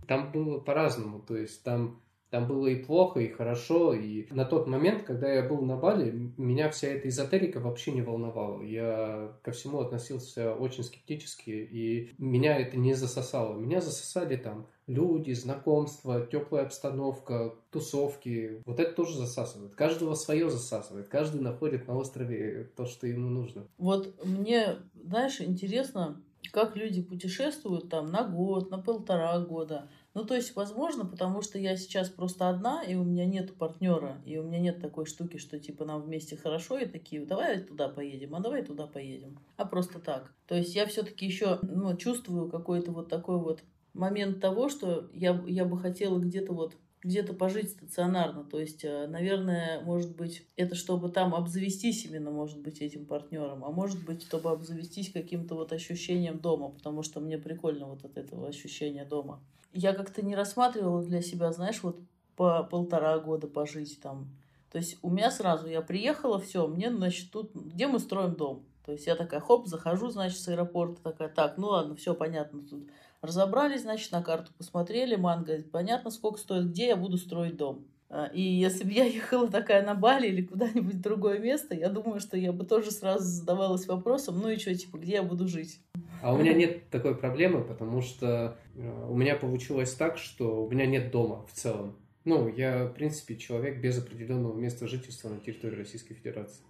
Там 0.07 0.31
было 0.31 0.59
по-разному. 0.59 1.19
То 1.19 1.35
есть 1.35 1.63
там, 1.63 2.01
там 2.29 2.47
было 2.47 2.67
и 2.67 2.83
плохо, 2.83 3.19
и 3.19 3.29
хорошо. 3.29 3.93
И 3.93 4.27
на 4.31 4.45
тот 4.45 4.67
момент, 4.67 5.03
когда 5.03 5.31
я 5.31 5.47
был 5.47 5.61
на 5.61 5.77
Бали, 5.77 6.33
меня 6.37 6.69
вся 6.69 6.87
эта 6.87 7.07
эзотерика 7.07 7.59
вообще 7.59 7.91
не 7.91 8.01
волновала. 8.01 8.61
Я 8.61 9.33
ко 9.43 9.51
всему 9.51 9.79
относился 9.79 10.53
очень 10.53 10.83
скептически, 10.83 11.49
и 11.49 12.13
меня 12.17 12.57
это 12.57 12.77
не 12.77 12.93
засосало. 12.93 13.57
Меня 13.57 13.81
засосали 13.81 14.35
там 14.35 14.67
люди, 14.87 15.31
знакомства, 15.31 16.25
теплая 16.25 16.65
обстановка, 16.65 17.53
тусовки. 17.71 18.61
Вот 18.65 18.79
это 18.79 18.93
тоже 18.93 19.17
засасывает. 19.17 19.75
Каждого 19.75 20.15
свое 20.15 20.49
засасывает. 20.49 21.07
Каждый 21.07 21.41
находит 21.41 21.87
на 21.87 21.97
острове 21.97 22.71
то, 22.75 22.85
что 22.85 23.07
ему 23.07 23.29
нужно. 23.29 23.67
Вот 23.77 24.15
мне, 24.25 24.77
знаешь, 24.93 25.39
интересно, 25.41 26.21
как 26.51 26.75
люди 26.75 27.01
путешествуют 27.01 27.89
там 27.89 28.11
на 28.11 28.23
год, 28.23 28.71
на 28.71 28.79
полтора 28.79 29.39
года. 29.39 29.89
Ну, 30.17 30.25
то 30.25 30.33
есть, 30.33 30.55
возможно, 30.55 31.05
потому 31.05 31.43
что 31.43 31.59
я 31.59 31.77
сейчас 31.77 32.09
просто 32.09 32.49
одна, 32.49 32.81
и 32.81 32.95
у 32.95 33.03
меня 33.03 33.27
нет 33.27 33.53
партнера, 33.53 34.19
и 34.25 34.39
у 34.39 34.43
меня 34.43 34.57
нет 34.57 34.81
такой 34.81 35.05
штуки, 35.05 35.37
что 35.37 35.59
типа 35.59 35.85
нам 35.85 36.01
вместе 36.01 36.35
хорошо, 36.35 36.79
и 36.79 36.87
такие, 36.87 37.23
давай 37.23 37.59
туда 37.59 37.87
поедем, 37.87 38.33
а 38.33 38.39
давай 38.39 38.63
туда 38.63 38.87
поедем. 38.87 39.37
А 39.57 39.65
просто 39.65 39.99
так. 39.99 40.33
То 40.47 40.55
есть 40.55 40.73
я 40.73 40.87
все-таки 40.87 41.27
еще 41.27 41.59
ну, 41.61 41.95
чувствую 41.95 42.49
какой-то 42.49 42.91
вот 42.93 43.09
такой 43.09 43.37
вот 43.37 43.61
момент 43.93 44.41
того, 44.41 44.69
что 44.69 45.07
я, 45.13 45.39
я 45.45 45.65
бы 45.65 45.77
хотела 45.77 46.17
где-то 46.17 46.51
вот 46.51 46.73
где-то 47.03 47.35
пожить 47.35 47.69
стационарно. 47.69 48.43
То 48.43 48.59
есть, 48.59 48.83
э, 48.83 49.05
наверное, 49.05 49.81
может 49.81 50.15
быть, 50.15 50.47
это 50.55 50.73
чтобы 50.73 51.09
там 51.09 51.35
обзавестись 51.35 52.05
именно, 52.05 52.31
может 52.31 52.59
быть, 52.59 52.81
этим 52.81 53.05
партнером, 53.05 53.63
а 53.63 53.69
может 53.69 54.03
быть, 54.03 54.23
чтобы 54.23 54.49
обзавестись 54.49 55.11
каким-то 55.11 55.53
вот 55.53 55.73
ощущением 55.73 56.39
дома, 56.39 56.69
потому 56.69 57.03
что 57.03 57.19
мне 57.19 57.37
прикольно 57.37 57.85
вот 57.85 58.03
от 58.03 58.17
этого 58.17 58.47
ощущения 58.47 59.05
дома. 59.05 59.43
Я 59.73 59.93
как-то 59.93 60.23
не 60.23 60.35
рассматривала 60.35 61.03
для 61.03 61.21
себя, 61.21 61.51
знаешь, 61.51 61.81
вот 61.83 61.99
по 62.35 62.63
полтора 62.63 63.19
года 63.19 63.47
пожить 63.47 63.99
там. 64.01 64.27
То 64.71 64.77
есть 64.77 64.97
у 65.01 65.09
меня 65.09 65.31
сразу, 65.31 65.67
я 65.67 65.81
приехала, 65.81 66.39
все, 66.39 66.67
мне, 66.67 66.91
значит, 66.91 67.31
тут, 67.31 67.53
где 67.53 67.87
мы 67.87 67.99
строим 67.99 68.35
дом? 68.35 68.63
То 68.85 68.91
есть 68.91 69.07
я 69.07 69.15
такая, 69.15 69.39
хоп, 69.39 69.67
захожу, 69.67 70.09
значит, 70.09 70.39
с 70.39 70.47
аэропорта, 70.47 71.01
такая, 71.01 71.29
так, 71.29 71.57
ну 71.57 71.67
ладно, 71.67 71.95
все 71.95 72.13
понятно, 72.13 72.61
тут 72.61 72.89
Разобрались, 73.21 73.81
значит, 73.81 74.11
на 74.11 74.21
карту 74.21 74.51
посмотрели, 74.57 75.15
манго, 75.15 75.63
понятно, 75.71 76.11
сколько 76.11 76.37
стоит, 76.37 76.69
где 76.69 76.87
я 76.87 76.95
буду 76.95 77.17
строить 77.17 77.57
дом. 77.57 77.87
А, 78.09 78.25
и 78.33 78.41
если 78.41 78.83
бы 78.85 78.91
я 78.91 79.03
ехала 79.05 79.49
такая 79.49 79.85
на 79.85 79.95
Бали 79.95 80.27
или 80.27 80.41
куда-нибудь 80.43 81.01
другое 81.01 81.39
место, 81.39 81.75
я 81.75 81.89
думаю, 81.89 82.19
что 82.19 82.37
я 82.37 82.51
бы 82.51 82.65
тоже 82.65 82.91
сразу 82.91 83.23
задавалась 83.23 83.87
вопросом, 83.87 84.39
ну 84.39 84.49
и 84.49 84.57
что, 84.57 84.73
типа, 84.73 84.97
где 84.97 85.13
я 85.13 85.23
буду 85.23 85.47
жить? 85.47 85.81
А 86.21 86.33
у 86.33 86.37
меня 86.37 86.53
нет 86.53 86.89
такой 86.89 87.15
проблемы, 87.15 87.63
потому 87.63 88.01
что 88.01 88.57
э, 88.75 89.07
у 89.09 89.15
меня 89.15 89.35
получилось 89.35 89.93
так, 89.93 90.17
что 90.17 90.65
у 90.65 90.69
меня 90.69 90.85
нет 90.85 91.11
дома 91.11 91.45
в 91.47 91.53
целом. 91.53 91.95
Ну, 92.23 92.47
я, 92.49 92.85
в 92.85 92.93
принципе, 92.93 93.37
человек 93.37 93.79
без 93.79 93.97
определенного 93.97 94.53
места 94.57 94.87
жительства 94.87 95.29
на 95.29 95.39
территории 95.39 95.77
Российской 95.77 96.13
Федерации. 96.13 96.63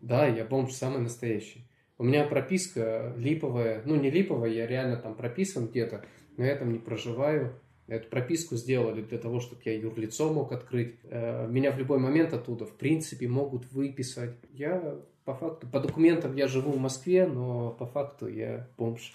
Да, 0.00 0.26
я 0.26 0.44
бомж 0.44 0.72
самый 0.72 1.00
настоящий. 1.00 1.68
У 1.98 2.04
меня 2.04 2.24
прописка 2.24 3.14
липовая, 3.16 3.82
ну 3.84 3.94
не 3.96 4.10
липовая, 4.10 4.50
я 4.50 4.66
реально 4.66 4.96
там 4.96 5.14
прописан 5.14 5.68
где-то, 5.68 6.04
но 6.36 6.44
я 6.44 6.56
там 6.56 6.72
не 6.72 6.78
проживаю. 6.78 7.60
Эту 7.88 8.08
прописку 8.08 8.56
сделали 8.56 9.02
для 9.02 9.18
того, 9.18 9.40
чтобы 9.40 9.60
я 9.64 9.76
юрлицо 9.76 10.32
мог 10.32 10.52
открыть. 10.52 10.96
Э, 11.04 11.46
меня 11.48 11.72
в 11.72 11.78
любой 11.78 11.98
момент 11.98 12.32
оттуда, 12.32 12.64
в 12.64 12.76
принципе, 12.76 13.28
могут 13.28 13.70
выписать. 13.72 14.36
Я 14.52 15.00
по 15.24 15.34
факту, 15.34 15.66
по 15.66 15.80
документам 15.80 16.36
я 16.36 16.48
живу 16.48 16.72
в 16.72 16.78
Москве, 16.78 17.26
но 17.26 17.70
по 17.70 17.86
факту 17.86 18.28
я 18.28 18.68
бомж. 18.76 19.12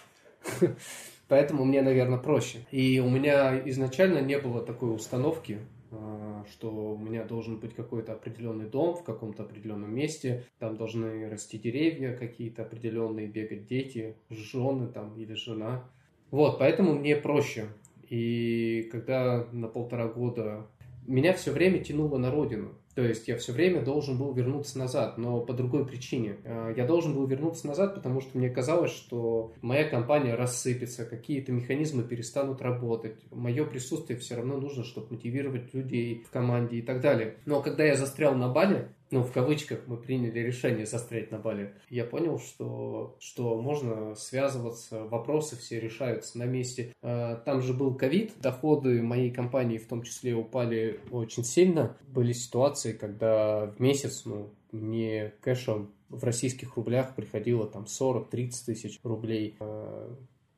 Поэтому 1.28 1.66
мне, 1.66 1.82
наверное, 1.82 2.18
проще. 2.18 2.60
И 2.72 3.00
у 3.00 3.10
меня 3.10 3.62
изначально 3.70 4.20
не 4.20 4.38
было 4.38 4.62
такой 4.62 4.96
установки, 4.96 5.60
а, 5.92 6.46
что 6.50 6.70
у 6.70 6.98
меня 6.98 7.24
должен 7.24 7.60
быть 7.60 7.74
какой-то 7.74 8.14
определенный 8.14 8.70
дом 8.70 8.96
в 8.96 9.04
каком-то 9.04 9.44
определенном 9.44 9.94
месте, 9.94 10.46
там 10.60 10.78
должны 10.78 11.30
расти 11.30 11.58
деревья 11.58 12.16
какие-то 12.16 12.64
определенные, 12.64 13.28
бегать 13.28 13.66
дети, 13.66 14.16
жены 14.30 14.88
там 14.88 15.16
или 15.18 15.34
жена. 15.34 15.84
Вот, 16.32 16.60
поэтому 16.60 16.94
мне 16.94 17.16
проще. 17.16 17.68
И 18.10 18.90
когда 18.92 19.48
на 19.52 19.68
полтора 19.68 20.08
года 20.08 20.68
меня 21.08 21.34
все 21.34 21.52
время 21.52 21.80
тянуло 21.80 22.18
на 22.18 22.32
родину. 22.32 22.76
То 22.98 23.04
есть 23.04 23.28
я 23.28 23.38
все 23.38 23.54
время 23.54 23.82
должен 23.82 24.18
был 24.18 24.34
вернуться 24.34 24.80
назад, 24.80 25.20
но 25.20 25.40
по 25.42 25.54
другой 25.54 25.86
причине. 25.86 26.38
А, 26.44 26.74
я 26.76 26.84
должен 26.86 27.14
был 27.14 27.28
вернуться 27.28 27.68
назад, 27.68 27.94
потому 27.94 28.22
что 28.22 28.38
мне 28.38 28.50
казалось, 28.50 28.92
что 28.92 29.54
моя 29.62 29.88
компания 29.88 30.34
рассыпется, 30.34 31.06
какие-то 31.06 31.52
механизмы 31.52 32.04
перестанут 32.04 32.60
работать. 32.62 33.24
Мое 33.32 33.66
присутствие 33.66 34.18
все 34.18 34.36
равно 34.36 34.58
нужно, 34.58 34.84
чтобы 34.84 35.12
мотивировать 35.12 35.76
людей 35.76 36.24
в 36.28 36.32
команде 36.32 36.78
и 36.78 36.82
так 36.82 37.00
далее. 37.00 37.36
Но 37.46 37.62
когда 37.62 37.84
я 37.84 37.96
застрял 37.96 38.34
на 38.34 38.50
Бали, 38.50 38.90
ну, 39.12 39.24
в 39.24 39.32
кавычках, 39.32 39.82
мы 39.88 39.98
приняли 39.98 40.40
решение 40.40 40.86
застрять 40.86 41.32
на 41.32 41.40
Бали, 41.40 41.74
я 41.90 42.04
понял, 42.04 42.40
что, 42.40 43.16
что 43.20 43.60
можно 43.62 44.16
связываться, 44.16 45.04
вопросы 45.06 45.58
все 45.58 45.80
решаются 45.80 46.38
на 46.38 46.44
месте. 46.44 46.94
А, 47.02 47.36
там 47.36 47.62
же 47.62 47.74
был 47.74 47.96
ковид, 47.96 48.34
доходы 48.42 49.02
моей 49.02 49.32
компании 49.32 49.78
в 49.78 49.88
том 49.88 50.04
числе 50.04 50.34
упали 50.34 51.00
очень 51.12 51.44
сильно. 51.44 51.96
Были 52.08 52.34
ситуации, 52.34 52.94
когда 52.94 53.68
в 53.68 53.80
месяц, 53.80 54.24
ну, 54.26 54.50
мне 54.72 55.34
кэшем 55.42 55.92
в 56.10 56.24
российских 56.24 56.76
рублях 56.76 57.16
приходило 57.16 57.68
там 57.68 57.84
40-30 57.84 58.52
тысяч 58.66 59.00
рублей. 59.04 59.56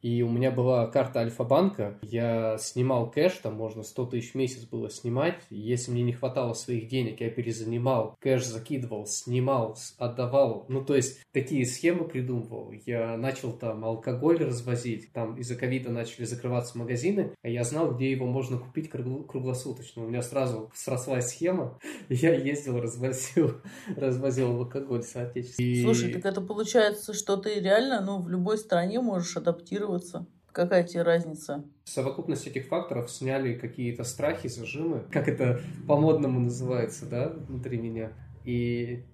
И 0.01 0.22
у 0.22 0.29
меня 0.29 0.51
была 0.51 0.88
карта 0.88 1.20
Альфа-банка, 1.20 2.00
я 2.01 2.58
снимал 2.58 3.12
кэш, 3.12 3.34
там 3.44 3.56
можно 3.56 3.84
100 3.84 4.06
тысяч 4.06 4.32
в 4.32 4.36
месяц 4.36 4.63
было 4.63 4.89
снимать. 4.89 5.36
Если 5.50 5.91
мне 5.91 6.03
не 6.03 6.13
хватало 6.13 6.53
своих 6.53 6.88
денег, 6.88 7.20
я 7.20 7.29
перезанимал, 7.29 8.15
кэш 8.22 8.46
закидывал, 8.46 9.06
снимал, 9.06 9.77
отдавал. 9.98 10.65
Ну, 10.70 10.84
то 10.86 10.96
есть, 10.96 11.20
такие 11.34 11.65
схемы 11.65 12.08
придумывал. 12.08 12.72
Я 12.86 13.18
начал 13.18 13.51
там 13.51 13.84
алкоголь 13.84 14.38
развозить, 14.38 15.12
там 15.12 15.36
из-за 15.38 15.56
ковида 15.56 15.91
начали 15.91 16.24
закрываться 16.24 16.77
магазины, 16.77 17.34
а 17.41 17.50
я 17.50 17.63
знал, 17.65 17.94
где 17.94 18.10
его 18.10 18.25
можно 18.25 18.58
купить 18.58 18.89
круглосуточно. 18.89 20.03
У 20.03 20.08
меня 20.08 20.22
сразу 20.22 20.72
срослась 20.74 21.29
схема, 21.29 21.77
я 22.10 22.34
ездил, 22.34 22.79
развозил, 22.79 23.62
развозил 23.98 24.51
алкоголь 24.51 25.03
соотечественный. 25.03 25.84
Слушай, 25.84 26.13
так 26.13 26.25
это 26.25 26.39
получается, 26.39 27.13
что 27.13 27.36
ты 27.36 27.60
реально, 27.60 28.01
ну, 28.01 28.22
в 28.22 28.29
любой 28.29 28.58
стране 28.58 29.01
можешь 29.01 29.36
адаптировать 29.36 29.88
адаптироваться. 29.89 30.25
Какая 30.51 30.84
тебе 30.84 31.03
разница? 31.03 31.63
Совокупность 31.84 32.48
этих 32.48 32.67
факторов 32.67 33.12
сняли 33.12 33.53
какие-то 33.53 34.03
страхи, 34.03 34.48
зажимы, 34.48 35.03
как 35.12 35.27
это 35.27 35.62
по-модному 35.88 36.39
называется, 36.39 37.05
да, 37.05 37.29
внутри 37.29 37.77
меня. 37.77 38.12
И 38.46 39.05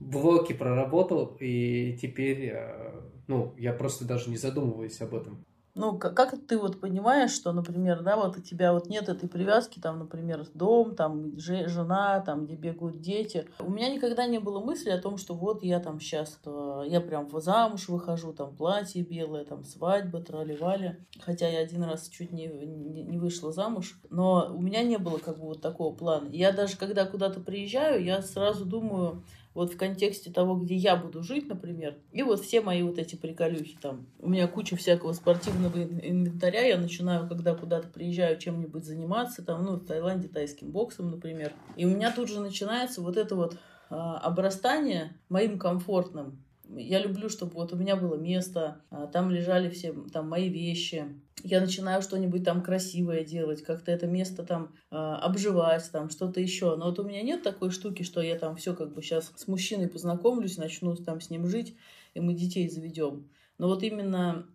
блоки 0.00 0.52
проработал, 0.52 1.36
и 1.40 1.96
теперь, 2.00 2.50
э, 2.52 3.00
ну, 3.28 3.54
я 3.56 3.72
просто 3.72 4.04
даже 4.04 4.28
не 4.28 4.36
задумываюсь 4.36 5.00
об 5.00 5.14
этом. 5.14 5.44
Ну, 5.74 5.98
как, 5.98 6.14
как 6.14 6.34
ты 6.46 6.56
вот 6.56 6.80
понимаешь, 6.80 7.32
что, 7.32 7.52
например, 7.52 8.02
да, 8.02 8.16
вот 8.16 8.36
у 8.36 8.40
тебя 8.40 8.72
вот 8.72 8.88
нет 8.88 9.08
этой 9.08 9.28
привязки, 9.28 9.80
там, 9.80 9.98
например, 9.98 10.46
дом, 10.54 10.94
там, 10.94 11.36
жена, 11.36 12.20
там, 12.20 12.46
где 12.46 12.54
бегают 12.54 13.00
дети. 13.00 13.48
У 13.58 13.70
меня 13.70 13.92
никогда 13.92 14.26
не 14.26 14.38
было 14.38 14.60
мысли 14.60 14.90
о 14.90 15.00
том, 15.00 15.18
что 15.18 15.34
вот 15.34 15.64
я 15.64 15.80
там 15.80 15.98
сейчас, 15.98 16.38
э, 16.46 16.84
я 16.86 17.00
прям 17.00 17.26
в 17.26 17.40
замуж 17.40 17.88
выхожу, 17.88 18.32
там, 18.32 18.54
платье 18.54 19.02
белое, 19.02 19.44
там, 19.44 19.64
свадьба, 19.64 20.20
трали-вали. 20.20 21.04
Хотя 21.20 21.48
я 21.48 21.58
один 21.58 21.82
раз 21.82 22.08
чуть 22.08 22.30
не, 22.30 22.46
не 22.46 23.18
вышла 23.18 23.50
замуж, 23.50 23.98
но 24.10 24.54
у 24.54 24.62
меня 24.62 24.84
не 24.84 24.98
было 24.98 25.18
как 25.18 25.40
бы 25.40 25.46
вот 25.46 25.60
такого 25.60 25.92
плана. 25.92 26.28
Я 26.30 26.52
даже, 26.52 26.76
когда 26.76 27.04
куда-то 27.04 27.40
приезжаю, 27.40 28.04
я 28.04 28.22
сразу 28.22 28.64
думаю, 28.64 29.24
вот 29.54 29.72
в 29.72 29.76
контексте 29.76 30.30
того, 30.30 30.56
где 30.56 30.74
я 30.74 30.96
буду 30.96 31.22
жить, 31.22 31.48
например, 31.48 31.96
и 32.12 32.22
вот 32.22 32.40
все 32.40 32.60
мои 32.60 32.82
вот 32.82 32.98
эти 32.98 33.14
приколюхи 33.14 33.78
там. 33.80 34.06
У 34.18 34.28
меня 34.28 34.48
куча 34.48 34.76
всякого 34.76 35.12
спортивного 35.12 35.82
инвентаря, 35.82 36.62
я 36.66 36.76
начинаю, 36.76 37.28
когда 37.28 37.54
куда-то 37.54 37.88
приезжаю, 37.88 38.38
чем-нибудь 38.38 38.84
заниматься, 38.84 39.44
там, 39.44 39.64
ну, 39.64 39.76
в 39.76 39.86
Таиланде 39.86 40.28
тайским 40.28 40.70
боксом, 40.70 41.10
например. 41.10 41.52
И 41.76 41.86
у 41.86 41.90
меня 41.90 42.12
тут 42.12 42.28
же 42.28 42.40
начинается 42.40 43.00
вот 43.00 43.16
это 43.16 43.36
вот 43.36 43.56
а, 43.90 44.18
обрастание 44.18 45.16
моим 45.28 45.58
комфортным. 45.58 46.44
Я 46.68 47.00
люблю, 47.00 47.28
чтобы 47.28 47.54
вот 47.54 47.72
у 47.72 47.76
меня 47.76 47.96
было 47.96 48.16
место, 48.16 48.80
а, 48.90 49.06
там 49.06 49.30
лежали 49.30 49.68
все 49.70 49.92
там 50.12 50.28
мои 50.28 50.48
вещи. 50.48 51.04
Я 51.42 51.60
начинаю 51.60 52.00
что-нибудь 52.00 52.44
там 52.44 52.62
красивое 52.62 53.22
делать, 53.22 53.62
как-то 53.62 53.92
это 53.92 54.06
место 54.06 54.44
там 54.44 54.74
э, 54.90 54.96
обживать, 54.96 55.90
там 55.92 56.08
что-то 56.08 56.40
еще. 56.40 56.74
Но 56.76 56.86
вот 56.86 56.98
у 56.98 57.04
меня 57.04 57.20
нет 57.20 57.42
такой 57.42 57.70
штуки, 57.70 58.02
что 58.02 58.22
я 58.22 58.38
там 58.38 58.56
все 58.56 58.74
как 58.74 58.94
бы 58.94 59.02
сейчас 59.02 59.30
с 59.36 59.46
мужчиной 59.46 59.88
познакомлюсь, 59.88 60.56
начну 60.56 60.96
там 60.96 61.20
с 61.20 61.28
ним 61.28 61.46
жить, 61.46 61.76
и 62.14 62.20
мы 62.20 62.32
детей 62.32 62.70
заведем. 62.70 63.28
Но 63.58 63.68
вот 63.68 63.82
именно 63.82 64.46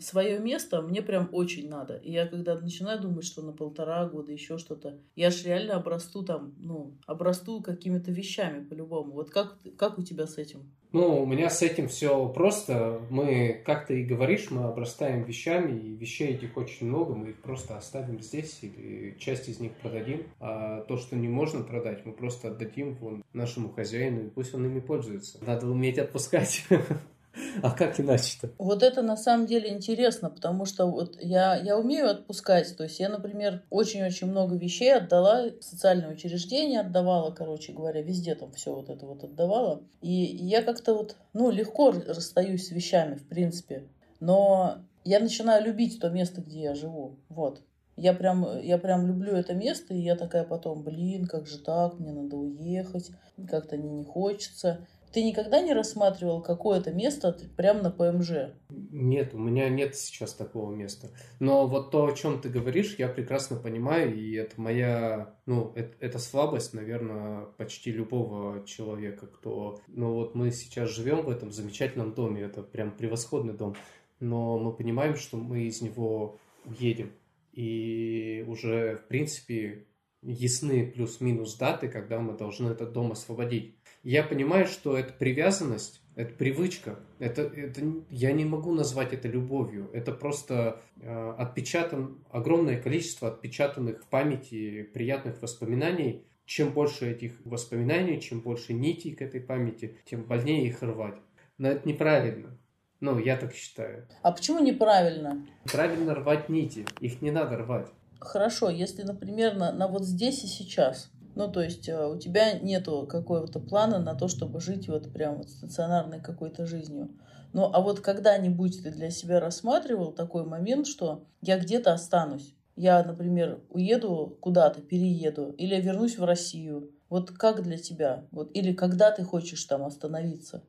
свое 0.00 0.38
место 0.38 0.80
мне 0.80 1.02
прям 1.02 1.28
очень 1.32 1.68
надо. 1.68 1.96
И 1.96 2.12
я 2.12 2.26
когда 2.26 2.58
начинаю 2.58 3.00
думать, 3.00 3.24
что 3.24 3.42
на 3.42 3.52
полтора 3.52 4.06
года 4.08 4.32
еще 4.32 4.56
что-то, 4.56 4.98
я 5.14 5.30
же 5.30 5.44
реально 5.44 5.74
обрасту 5.74 6.22
там, 6.22 6.54
ну, 6.58 6.96
обрасту 7.06 7.60
какими-то 7.60 8.12
вещами 8.12 8.64
по-любому. 8.64 9.12
Вот 9.12 9.30
как, 9.30 9.58
как 9.76 9.98
у 9.98 10.02
тебя 10.02 10.26
с 10.26 10.38
этим? 10.38 10.72
Ну, 10.92 11.22
у 11.22 11.26
меня 11.26 11.50
с 11.50 11.62
этим 11.62 11.88
все 11.88 12.28
просто. 12.28 13.00
Мы, 13.10 13.60
как 13.64 13.86
ты 13.86 14.00
и 14.00 14.04
говоришь, 14.04 14.50
мы 14.50 14.64
обрастаем 14.64 15.24
вещами, 15.24 15.78
и 15.78 15.94
вещей 15.96 16.34
этих 16.34 16.56
очень 16.56 16.86
много, 16.86 17.14
мы 17.14 17.30
их 17.30 17.42
просто 17.42 17.76
оставим 17.76 18.20
здесь 18.20 18.58
или 18.62 19.16
часть 19.18 19.48
из 19.48 19.60
них 19.60 19.72
продадим. 19.72 20.24
А 20.40 20.82
то, 20.82 20.96
что 20.96 21.16
не 21.16 21.28
можно 21.28 21.62
продать, 21.62 22.04
мы 22.06 22.12
просто 22.12 22.48
отдадим 22.48 22.94
вон 22.94 23.24
нашему 23.32 23.70
хозяину, 23.70 24.26
и 24.26 24.30
пусть 24.30 24.54
он 24.54 24.64
ими 24.66 24.80
пользуется. 24.80 25.38
Надо 25.44 25.66
уметь 25.68 25.98
отпускать. 25.98 26.64
А 27.62 27.70
как 27.70 28.00
иначе-то? 28.00 28.50
Вот 28.58 28.82
это 28.82 29.02
на 29.02 29.16
самом 29.16 29.46
деле 29.46 29.70
интересно, 29.70 30.30
потому 30.30 30.64
что 30.64 30.86
вот 30.86 31.16
я, 31.20 31.56
я 31.56 31.78
умею 31.78 32.10
отпускать. 32.10 32.76
То 32.76 32.84
есть 32.84 33.00
я, 33.00 33.08
например, 33.08 33.62
очень-очень 33.70 34.26
много 34.26 34.56
вещей 34.56 34.94
отдала, 34.94 35.46
социальное 35.60 36.10
учреждение 36.10 36.80
отдавала, 36.80 37.30
короче 37.30 37.72
говоря, 37.72 38.02
везде 38.02 38.34
там 38.34 38.52
все 38.52 38.74
вот 38.74 38.88
это 38.88 39.06
вот 39.06 39.24
отдавала. 39.24 39.82
И 40.00 40.10
я 40.12 40.62
как-то 40.62 40.94
вот, 40.94 41.16
ну, 41.32 41.50
легко 41.50 41.92
расстаюсь 41.92 42.68
с 42.68 42.70
вещами, 42.70 43.16
в 43.16 43.26
принципе. 43.28 43.84
Но 44.20 44.78
я 45.04 45.20
начинаю 45.20 45.64
любить 45.64 46.00
то 46.00 46.10
место, 46.10 46.40
где 46.40 46.62
я 46.62 46.74
живу. 46.74 47.16
Вот. 47.28 47.60
Я 47.96 48.12
прям, 48.12 48.60
я 48.60 48.76
прям 48.76 49.06
люблю 49.06 49.32
это 49.32 49.54
место, 49.54 49.94
и 49.94 50.00
я 50.00 50.16
такая 50.16 50.44
потом, 50.44 50.82
блин, 50.82 51.26
как 51.26 51.46
же 51.46 51.58
так, 51.58 51.98
мне 51.98 52.12
надо 52.12 52.36
уехать, 52.36 53.10
как-то 53.48 53.76
мне 53.76 53.90
не 53.90 54.04
хочется. 54.04 54.86
Ты 55.16 55.24
никогда 55.24 55.62
не 55.62 55.72
рассматривал 55.72 56.42
какое-то 56.42 56.92
место 56.92 57.34
прямо 57.56 57.80
на 57.80 57.90
ПМЖ? 57.90 58.52
Нет, 58.68 59.32
у 59.32 59.38
меня 59.38 59.70
нет 59.70 59.96
сейчас 59.96 60.34
такого 60.34 60.74
места. 60.74 61.08
Но 61.40 61.66
вот 61.66 61.90
то, 61.90 62.04
о 62.04 62.12
чем 62.12 62.38
ты 62.38 62.50
говоришь, 62.50 62.96
я 62.98 63.08
прекрасно 63.08 63.56
понимаю, 63.56 64.14
и 64.14 64.34
это 64.34 64.60
моя, 64.60 65.34
ну, 65.46 65.72
это, 65.74 65.96
это 66.00 66.18
слабость, 66.18 66.74
наверное, 66.74 67.46
почти 67.56 67.92
любого 67.92 68.62
человека, 68.66 69.26
кто... 69.26 69.80
Ну 69.88 70.12
вот 70.12 70.34
мы 70.34 70.50
сейчас 70.50 70.90
живем 70.90 71.22
в 71.22 71.30
этом 71.30 71.50
замечательном 71.50 72.12
доме, 72.12 72.42
это 72.42 72.62
прям 72.62 72.90
превосходный 72.90 73.54
дом, 73.54 73.74
но 74.20 74.58
мы 74.58 74.70
понимаем, 74.74 75.16
что 75.16 75.38
мы 75.38 75.62
из 75.62 75.80
него 75.80 76.38
уедем. 76.66 77.10
И 77.54 78.44
уже, 78.46 78.96
в 78.96 79.08
принципе, 79.08 79.86
ясны 80.20 80.90
плюс-минус 80.90 81.56
даты, 81.56 81.88
когда 81.88 82.18
мы 82.18 82.36
должны 82.36 82.68
этот 82.68 82.92
дом 82.92 83.12
освободить. 83.12 83.75
Я 84.06 84.22
понимаю, 84.22 84.66
что 84.66 84.96
это 84.96 85.12
привязанность, 85.12 86.00
это 86.14 86.32
привычка. 86.32 87.00
Это, 87.18 87.42
это, 87.42 87.80
я 88.08 88.30
не 88.30 88.44
могу 88.44 88.72
назвать 88.72 89.12
это 89.12 89.26
любовью. 89.26 89.90
Это 89.92 90.12
просто 90.12 90.80
э, 91.00 91.34
отпечатан, 91.36 92.24
огромное 92.30 92.80
количество 92.80 93.26
отпечатанных 93.26 94.04
в 94.04 94.06
памяти 94.06 94.84
приятных 94.94 95.42
воспоминаний. 95.42 96.24
Чем 96.44 96.72
больше 96.72 97.10
этих 97.10 97.32
воспоминаний, 97.44 98.20
чем 98.20 98.42
больше 98.42 98.74
нитей 98.74 99.10
к 99.10 99.22
этой 99.22 99.40
памяти, 99.40 99.98
тем 100.04 100.22
больнее 100.22 100.68
их 100.68 100.84
рвать. 100.84 101.18
Но 101.58 101.66
это 101.66 101.88
неправильно. 101.88 102.56
Ну, 103.00 103.18
я 103.18 103.36
так 103.36 103.52
считаю. 103.56 104.06
А 104.22 104.30
почему 104.30 104.60
неправильно? 104.60 105.44
Правильно 105.64 106.14
рвать 106.14 106.48
нити. 106.48 106.86
Их 107.00 107.22
не 107.22 107.32
надо 107.32 107.56
рвать. 107.56 107.88
Хорошо, 108.20 108.70
если, 108.70 109.02
например, 109.02 109.56
на, 109.56 109.72
на 109.72 109.88
вот 109.88 110.04
здесь 110.04 110.44
и 110.44 110.46
сейчас. 110.46 111.10
Ну, 111.36 111.52
то 111.52 111.62
есть 111.62 111.86
э, 111.86 112.06
у 112.08 112.18
тебя 112.18 112.58
нету 112.58 113.06
какого-то 113.06 113.60
плана 113.60 113.98
на 113.98 114.14
то, 114.14 114.26
чтобы 114.26 114.58
жить 114.58 114.88
вот 114.88 115.12
прям 115.12 115.36
вот 115.36 115.50
стационарной 115.50 116.18
какой-то 116.18 116.64
жизнью. 116.64 117.10
Ну, 117.52 117.70
а 117.70 117.82
вот 117.82 118.00
когда-нибудь 118.00 118.82
ты 118.82 118.90
для 118.90 119.10
себя 119.10 119.38
рассматривал 119.38 120.12
такой 120.12 120.46
момент, 120.46 120.86
что 120.86 121.26
я 121.42 121.58
где-то 121.58 121.92
останусь? 121.92 122.54
Я, 122.74 123.04
например, 123.04 123.60
уеду 123.68 124.38
куда-то, 124.40 124.80
перееду, 124.80 125.50
или 125.58 125.78
вернусь 125.78 126.16
в 126.16 126.24
Россию. 126.24 126.90
Вот 127.10 127.30
как 127.32 127.62
для 127.62 127.76
тебя? 127.76 128.26
Вот, 128.30 128.50
или 128.56 128.72
когда 128.72 129.10
ты 129.10 129.22
хочешь 129.22 129.62
там 129.64 129.84
остановиться? 129.84 130.62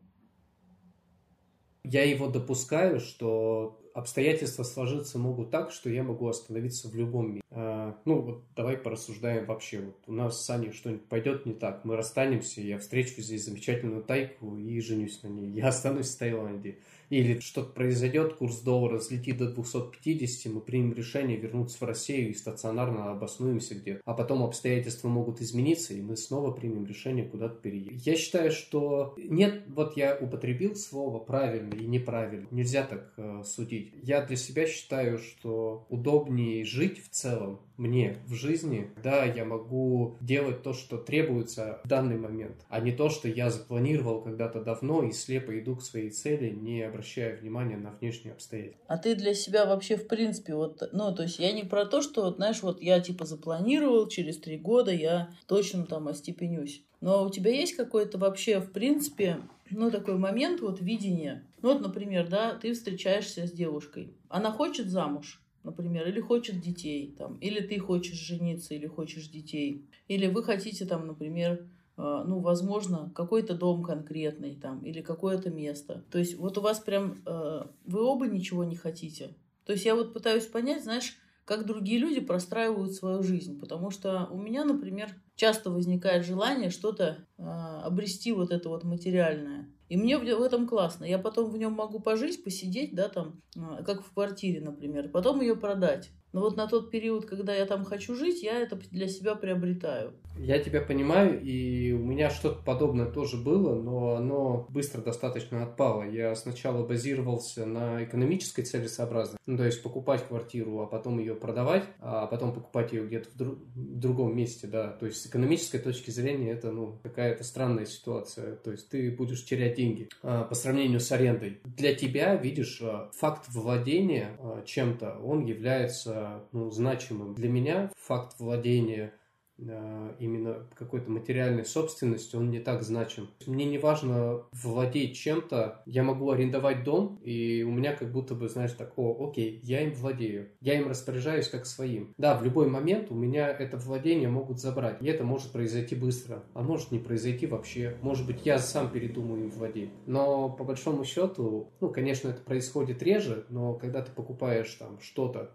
Я 1.85 2.03
его 2.03 2.27
допускаю, 2.27 2.99
что 2.99 3.79
обстоятельства 3.93 4.63
сложиться 4.63 5.17
могут 5.17 5.49
так, 5.49 5.71
что 5.71 5.89
я 5.89 6.03
могу 6.03 6.27
остановиться 6.27 6.89
в 6.89 6.95
любом 6.95 7.35
месте. 7.35 7.46
А, 7.49 7.97
ну, 8.05 8.21
вот 8.21 8.43
давай 8.55 8.77
порассуждаем 8.77 9.45
вообще. 9.45 9.79
Вот 9.79 9.97
у 10.07 10.11
нас 10.11 10.43
с 10.43 10.49
Аней 10.49 10.71
что-нибудь 10.71 11.05
пойдет 11.05 11.45
не 11.45 11.53
так, 11.53 11.85
мы 11.85 11.95
расстанемся, 11.95 12.61
я 12.61 12.77
встречу 12.77 13.21
здесь 13.21 13.45
замечательную 13.45 14.03
тайку 14.03 14.57
и 14.57 14.79
женюсь 14.81 15.23
на 15.23 15.27
ней. 15.27 15.49
Я 15.51 15.69
останусь 15.69 16.13
в 16.13 16.17
Таиланде 16.17 16.77
или 17.09 17.39
что-то 17.39 17.71
произойдет, 17.71 18.33
курс 18.33 18.59
доллара 18.59 18.97
взлетит 18.97 19.37
до 19.37 19.49
250, 19.49 20.51
мы 20.51 20.59
примем 20.59 20.93
решение 20.93 21.37
вернуться 21.37 21.77
в 21.77 21.83
Россию 21.83 22.31
и 22.31 22.33
стационарно 22.33 23.11
обоснуемся 23.11 23.75
где-то. 23.75 24.01
А 24.03 24.13
потом 24.13 24.43
обстоятельства 24.43 25.07
могут 25.07 25.41
измениться, 25.41 25.93
и 25.93 26.01
мы 26.01 26.17
снова 26.17 26.51
примем 26.51 26.85
решение 26.85 27.25
куда-то 27.25 27.55
переехать. 27.55 28.05
Я 28.05 28.15
считаю, 28.17 28.51
что 28.51 29.15
нет, 29.17 29.63
вот 29.67 29.95
я 29.95 30.17
употребил 30.19 30.75
слово 30.75 31.19
правильно 31.19 31.73
и 31.75 31.85
неправильно. 31.85 32.47
Нельзя 32.51 32.83
так 32.83 33.13
э, 33.15 33.43
судить. 33.45 33.93
Я 34.03 34.25
для 34.25 34.35
себя 34.35 34.67
считаю, 34.67 35.17
что 35.17 35.85
удобнее 35.89 36.65
жить 36.65 37.01
в 37.03 37.09
целом 37.09 37.36
мне 37.77 38.17
в 38.25 38.33
жизни, 38.33 38.91
да, 39.03 39.23
я 39.23 39.45
могу 39.45 40.17
делать 40.19 40.63
то, 40.63 40.73
что 40.73 40.97
требуется 40.97 41.79
в 41.83 41.87
данный 41.87 42.17
момент, 42.17 42.65
а 42.69 42.79
не 42.79 42.91
то, 42.91 43.09
что 43.09 43.27
я 43.27 43.49
запланировал 43.49 44.21
когда-то 44.21 44.61
давно 44.61 45.03
и 45.03 45.11
слепо 45.11 45.57
иду 45.59 45.75
к 45.75 45.83
своей 45.83 46.09
цели, 46.09 46.49
не 46.49 46.81
обращая 46.81 47.37
внимания 47.37 47.77
на 47.77 47.91
внешние 47.91 48.33
обстоятельства. 48.33 48.83
А 48.87 48.97
ты 48.97 49.15
для 49.15 49.33
себя 49.33 49.65
вообще 49.65 49.95
в 49.95 50.07
принципе 50.07 50.55
вот, 50.55 50.81
ну, 50.91 51.13
то 51.13 51.23
есть 51.23 51.39
я 51.39 51.51
не 51.51 51.63
про 51.63 51.85
то, 51.85 52.01
что, 52.01 52.31
знаешь, 52.31 52.63
вот 52.63 52.81
я 52.81 52.99
типа 52.99 53.25
запланировал, 53.25 54.07
через 54.07 54.37
три 54.37 54.57
года 54.57 54.91
я 54.91 55.29
точно 55.45 55.85
там 55.85 56.07
остепенюсь. 56.07 56.83
Но 56.99 57.23
у 57.23 57.29
тебя 57.29 57.51
есть 57.51 57.75
какой-то 57.75 58.17
вообще, 58.17 58.59
в 58.59 58.71
принципе, 58.71 59.37
ну, 59.69 59.91
такой 59.91 60.17
момент 60.17 60.61
вот 60.61 60.81
видения. 60.81 61.43
Ну, 61.61 61.73
вот, 61.73 61.81
например, 61.81 62.27
да, 62.27 62.55
ты 62.55 62.73
встречаешься 62.73 63.45
с 63.45 63.51
девушкой. 63.51 64.13
Она 64.29 64.51
хочет 64.51 64.87
замуж 64.87 65.41
например, 65.67 66.07
или 66.07 66.19
хочет 66.19 66.59
детей, 66.61 67.13
там, 67.17 67.37
или 67.37 67.59
ты 67.59 67.77
хочешь 67.79 68.17
жениться, 68.17 68.73
или 68.73 68.87
хочешь 68.87 69.27
детей, 69.27 69.85
или 70.07 70.27
вы 70.27 70.43
хотите, 70.43 70.85
там, 70.85 71.05
например, 71.05 71.67
э, 71.97 72.23
ну, 72.25 72.39
возможно, 72.39 73.11
какой-то 73.13 73.53
дом 73.53 73.83
конкретный, 73.83 74.55
там, 74.55 74.79
или 74.83 75.01
какое-то 75.01 75.49
место. 75.49 76.03
То 76.09 76.17
есть 76.19 76.37
вот 76.37 76.57
у 76.57 76.61
вас 76.61 76.79
прям, 76.79 77.21
э, 77.25 77.65
вы 77.85 78.01
оба 78.01 78.27
ничего 78.27 78.63
не 78.63 78.75
хотите. 78.75 79.35
То 79.65 79.73
есть 79.73 79.85
я 79.85 79.95
вот 79.95 80.13
пытаюсь 80.13 80.45
понять, 80.45 80.83
знаешь, 80.83 81.17
как 81.43 81.65
другие 81.65 81.99
люди 81.99 82.19
простраивают 82.19 82.93
свою 82.93 83.23
жизнь. 83.23 83.59
Потому 83.59 83.89
что 83.89 84.27
у 84.31 84.37
меня, 84.37 84.65
например, 84.65 85.09
часто 85.35 85.69
возникает 85.71 86.25
желание 86.25 86.69
что-то 86.69 87.25
э, 87.37 87.43
обрести 87.43 88.31
вот 88.31 88.51
это 88.51 88.69
вот 88.69 88.83
материальное. 88.83 89.69
И 89.89 89.97
мне 89.97 90.17
в 90.17 90.41
этом 90.41 90.67
классно. 90.67 91.05
Я 91.05 91.17
потом 91.17 91.49
в 91.49 91.57
нем 91.57 91.73
могу 91.73 91.99
пожить, 91.99 92.43
посидеть, 92.43 92.93
да, 92.93 93.07
там, 93.07 93.41
а, 93.57 93.83
как 93.83 94.03
в 94.03 94.13
квартире, 94.13 94.61
например, 94.61 95.09
потом 95.09 95.41
ее 95.41 95.55
продать. 95.55 96.11
Но 96.33 96.41
вот 96.41 96.57
на 96.57 96.67
тот 96.67 96.91
период, 96.91 97.25
когда 97.25 97.55
я 97.55 97.65
там 97.65 97.85
хочу 97.85 98.15
жить, 98.15 98.43
я 98.43 98.59
это 98.59 98.77
для 98.91 99.07
себя 99.07 99.35
приобретаю. 99.35 100.13
Я 100.37 100.59
тебя 100.59 100.81
понимаю, 100.81 101.41
и 101.41 101.93
у 101.93 101.99
меня 101.99 102.29
что-то 102.29 102.61
подобное 102.63 103.07
тоже 103.07 103.37
было, 103.37 103.81
но 103.81 104.15
оно 104.15 104.67
быстро 104.69 105.01
достаточно 105.01 105.63
отпало. 105.63 106.03
Я 106.03 106.35
сначала 106.35 106.85
базировался 106.85 107.65
на 107.65 108.03
экономической 108.03 108.61
целесообразности, 108.63 109.41
ну, 109.47 109.57
то 109.57 109.65
есть 109.65 109.81
покупать 109.81 110.27
квартиру, 110.27 110.81
а 110.81 110.85
потом 110.85 111.17
ее 111.19 111.33
продавать, 111.33 111.85
а 111.99 112.27
потом 112.27 112.53
покупать 112.53 112.93
ее 112.93 113.07
где-то 113.07 113.29
в, 113.29 113.37
друг, 113.37 113.57
в 113.75 113.99
другом 113.99 114.35
месте, 114.35 114.67
да. 114.67 114.89
То 114.89 115.07
есть 115.07 115.21
с 115.21 115.25
экономической 115.25 115.79
точки 115.79 116.11
зрения 116.11 116.51
это, 116.51 116.71
ну, 116.71 116.99
какая-то 117.01 117.43
странная 117.43 117.85
ситуация. 117.85 118.55
То 118.57 118.71
есть 118.71 118.89
ты 118.89 119.09
будешь 119.11 119.43
терять 119.43 119.75
деньги 119.75 120.09
а, 120.21 120.43
по 120.43 120.53
сравнению 120.53 120.99
с 120.99 121.11
арендой. 121.11 121.61
Для 121.65 121.95
тебя, 121.95 122.35
видишь, 122.35 122.79
а, 122.83 123.09
факт 123.15 123.45
владения 123.49 124.37
а, 124.39 124.61
чем-то, 124.63 125.17
он 125.23 125.45
является 125.45 126.16
ну, 126.51 126.69
значимым. 126.71 127.33
Для 127.35 127.49
меня 127.49 127.91
факт 127.97 128.39
владения 128.39 129.13
Э, 129.59 130.13
именно 130.19 130.67
какой-то 130.75 131.09
материальной 131.09 131.65
собственностью, 131.65 132.39
он 132.39 132.51
не 132.51 132.59
так 132.59 132.83
значим. 132.83 133.27
Мне 133.47 133.65
не 133.65 133.77
важно 133.77 134.43
владеть 134.51 135.17
чем-то, 135.17 135.81
я 135.85 136.03
могу 136.03 136.29
арендовать 136.31 136.83
дом, 136.83 137.19
и 137.23 137.63
у 137.63 137.71
меня 137.71 137.95
как 137.95 138.11
будто 138.11 138.35
бы, 138.35 138.49
знаешь, 138.49 138.73
так, 138.73 138.93
о, 138.97 139.27
окей, 139.27 139.59
я 139.63 139.81
им 139.81 139.93
владею, 139.93 140.49
я 140.61 140.79
им 140.79 140.87
распоряжаюсь 140.87 141.47
как 141.47 141.65
своим. 141.65 142.13
Да, 142.17 142.37
в 142.37 142.43
любой 142.43 142.69
момент 142.69 143.11
у 143.11 143.15
меня 143.15 143.49
это 143.49 143.77
владение 143.77 144.29
могут 144.29 144.59
забрать, 144.59 145.01
и 145.01 145.07
это 145.07 145.23
может 145.23 145.51
произойти 145.51 145.95
быстро, 145.95 146.43
а 146.53 146.61
может 146.61 146.91
не 146.91 146.99
произойти 146.99 147.47
вообще. 147.47 147.97
Может 148.01 148.27
быть, 148.27 148.45
я 148.45 148.59
сам 148.59 148.91
передумаю 148.91 149.45
им 149.45 149.49
владеть. 149.49 149.89
Но 150.05 150.49
по 150.49 150.63
большому 150.63 151.03
счету, 151.03 151.71
ну, 151.81 151.89
конечно, 151.89 152.29
это 152.29 152.41
происходит 152.41 153.01
реже, 153.01 153.45
но 153.49 153.73
когда 153.73 154.01
ты 154.01 154.11
покупаешь 154.11 154.71
там 154.75 154.99
что-то, 154.99 155.51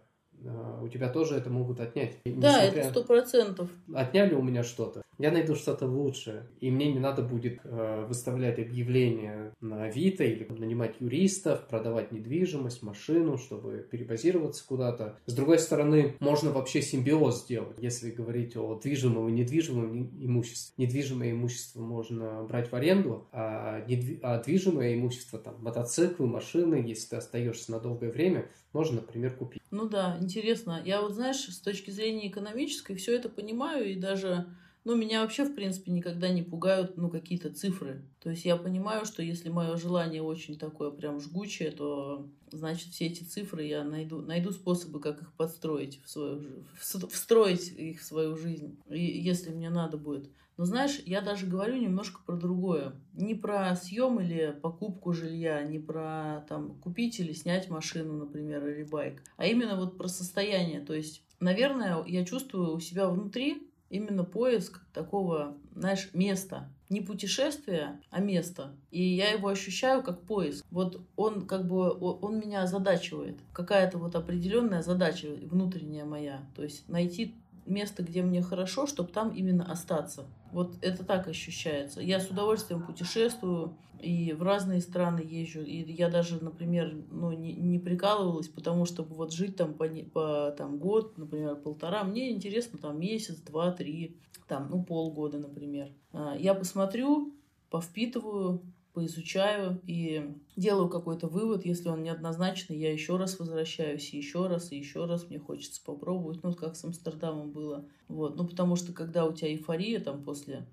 у 0.82 0.88
тебя 0.88 1.08
тоже 1.08 1.36
это 1.36 1.50
могут 1.50 1.80
отнять. 1.80 2.18
Да, 2.24 2.64
Несмотря... 2.64 2.82
это 2.82 2.90
сто 2.90 3.04
процентов. 3.04 3.70
Отняли 3.94 4.34
у 4.34 4.42
меня 4.42 4.62
что-то, 4.62 5.02
я 5.22 5.30
найду 5.30 5.54
что-то 5.54 5.86
лучшее, 5.86 6.48
и 6.60 6.68
мне 6.70 6.92
не 6.92 6.98
надо 6.98 7.22
будет 7.22 7.60
э, 7.62 8.04
выставлять 8.08 8.58
объявления 8.58 9.54
на 9.60 9.84
Авито 9.84 10.24
или 10.24 10.44
нанимать 10.50 10.96
юристов, 10.98 11.68
продавать 11.68 12.10
недвижимость, 12.10 12.82
машину, 12.82 13.38
чтобы 13.38 13.86
перебазироваться 13.88 14.66
куда-то. 14.66 15.20
С 15.26 15.34
другой 15.34 15.60
стороны, 15.60 16.16
можно 16.18 16.50
вообще 16.50 16.82
симбиоз 16.82 17.44
сделать, 17.44 17.76
если 17.78 18.10
говорить 18.10 18.56
о 18.56 18.74
движимом 18.74 19.28
и 19.28 19.32
недвижимом 19.32 20.10
имуществе. 20.18 20.74
Недвижимое 20.76 21.30
имущество 21.30 21.80
можно 21.80 22.42
брать 22.42 22.72
в 22.72 22.74
аренду, 22.74 23.28
а, 23.30 23.84
недви... 23.86 24.18
а 24.22 24.42
движимое 24.42 24.94
имущество, 24.94 25.38
там, 25.38 25.54
мотоциклы, 25.62 26.26
машины, 26.26 26.82
если 26.84 27.10
ты 27.10 27.16
остаешься 27.16 27.70
на 27.70 27.78
долгое 27.78 28.10
время, 28.10 28.48
можно, 28.72 28.96
например, 28.96 29.36
купить. 29.36 29.62
Ну 29.70 29.88
да, 29.88 30.16
интересно. 30.20 30.82
Я 30.84 31.00
вот, 31.00 31.12
знаешь, 31.12 31.46
с 31.46 31.58
точки 31.60 31.90
зрения 31.90 32.28
экономической 32.28 32.94
все 32.94 33.14
это 33.14 33.28
понимаю, 33.28 33.90
и 33.90 33.94
даже, 33.94 34.46
ну, 34.84 34.96
меня 34.96 35.22
вообще, 35.22 35.44
в 35.44 35.54
принципе, 35.54 35.92
никогда 35.92 36.28
не 36.28 36.42
пугают, 36.42 36.96
ну, 36.96 37.08
какие-то 37.08 37.52
цифры. 37.52 38.02
То 38.20 38.30
есть 38.30 38.44
я 38.44 38.56
понимаю, 38.56 39.04
что 39.04 39.22
если 39.22 39.48
мое 39.48 39.76
желание 39.76 40.22
очень 40.22 40.58
такое 40.58 40.90
прям 40.90 41.20
жгучее, 41.20 41.70
то, 41.70 42.28
значит, 42.50 42.88
все 42.88 43.06
эти 43.06 43.22
цифры 43.22 43.64
я 43.64 43.84
найду, 43.84 44.20
найду 44.20 44.50
способы, 44.50 45.00
как 45.00 45.22
их 45.22 45.32
подстроить 45.34 46.02
в 46.04 46.10
свою, 46.10 46.64
встроить 46.78 47.68
их 47.68 48.00
в 48.00 48.04
свою 48.04 48.36
жизнь, 48.36 48.76
если 48.88 49.50
мне 49.50 49.70
надо 49.70 49.98
будет. 49.98 50.28
Но 50.56 50.64
знаешь, 50.64 51.00
я 51.06 51.22
даже 51.22 51.46
говорю 51.46 51.76
немножко 51.76 52.20
про 52.26 52.36
другое. 52.36 52.92
Не 53.14 53.34
про 53.34 53.74
съем 53.74 54.20
или 54.20 54.56
покупку 54.60 55.12
жилья, 55.12 55.62
не 55.62 55.78
про 55.78 56.44
там 56.48 56.74
купить 56.80 57.18
или 57.20 57.32
снять 57.32 57.70
машину, 57.70 58.14
например, 58.14 58.66
или 58.66 58.82
байк, 58.82 59.22
а 59.36 59.46
именно 59.46 59.76
вот 59.76 59.96
про 59.96 60.08
состояние. 60.08 60.80
То 60.80 60.94
есть, 60.94 61.24
наверное, 61.40 62.04
я 62.06 62.24
чувствую 62.24 62.74
у 62.74 62.80
себя 62.80 63.08
внутри 63.08 63.71
именно 63.92 64.24
поиск 64.24 64.80
такого, 64.92 65.56
знаешь, 65.76 66.08
места. 66.14 66.68
Не 66.88 67.00
путешествия, 67.00 68.00
а 68.10 68.20
места. 68.20 68.74
И 68.90 69.02
я 69.02 69.30
его 69.30 69.48
ощущаю 69.48 70.02
как 70.02 70.22
поиск. 70.22 70.64
Вот 70.70 71.00
он 71.16 71.46
как 71.46 71.66
бы, 71.66 71.90
он 71.90 72.38
меня 72.38 72.62
озадачивает. 72.62 73.38
Какая-то 73.52 73.98
вот 73.98 74.16
определенная 74.16 74.82
задача 74.82 75.28
внутренняя 75.28 76.04
моя. 76.04 76.40
То 76.56 76.62
есть 76.62 76.88
найти 76.88 77.36
место, 77.66 78.02
где 78.02 78.22
мне 78.22 78.42
хорошо, 78.42 78.86
чтобы 78.86 79.10
там 79.10 79.30
именно 79.30 79.70
остаться. 79.70 80.26
Вот 80.52 80.76
это 80.82 81.04
так 81.04 81.28
ощущается. 81.28 82.00
Я 82.00 82.20
с 82.20 82.28
удовольствием 82.28 82.82
путешествую 82.82 83.76
и 84.02 84.32
в 84.32 84.42
разные 84.42 84.80
страны 84.80 85.20
езжу. 85.20 85.62
И 85.62 85.92
я 85.92 86.08
даже, 86.08 86.42
например, 86.42 86.94
ну, 87.10 87.32
не, 87.32 87.54
не 87.54 87.78
прикалывалась, 87.78 88.48
потому 88.48 88.84
что 88.84 89.02
вот 89.02 89.32
жить 89.32 89.56
там 89.56 89.74
по, 89.74 89.88
по 90.12 90.54
там, 90.58 90.78
год, 90.78 91.16
например, 91.16 91.56
полтора, 91.56 92.04
мне 92.04 92.32
интересно 92.32 92.78
там 92.78 92.98
месяц, 92.98 93.36
два, 93.36 93.70
три, 93.70 94.18
там, 94.48 94.68
ну, 94.70 94.82
полгода, 94.82 95.38
например. 95.38 95.92
А, 96.12 96.36
я 96.36 96.54
посмотрю, 96.54 97.34
повпитываю, 97.70 98.62
поизучаю 98.92 99.80
и 99.86 100.34
делаю 100.56 100.88
какой-то 100.88 101.26
вывод. 101.28 101.64
Если 101.64 101.88
он 101.88 102.02
неоднозначный, 102.02 102.78
я 102.78 102.92
еще 102.92 103.16
раз 103.16 103.38
возвращаюсь, 103.38 104.12
и 104.12 104.18
еще 104.18 104.46
раз, 104.46 104.72
и 104.72 104.78
еще 104.78 105.06
раз. 105.06 105.28
Мне 105.28 105.38
хочется 105.38 105.82
попробовать. 105.84 106.42
Ну, 106.42 106.52
как 106.54 106.76
с 106.76 106.84
Амстердамом 106.84 107.50
было. 107.50 107.86
Вот. 108.08 108.36
Ну, 108.36 108.46
потому 108.46 108.76
что, 108.76 108.92
когда 108.92 109.26
у 109.26 109.32
тебя 109.32 109.52
эйфория 109.52 110.00
там 110.00 110.22
после 110.22 110.66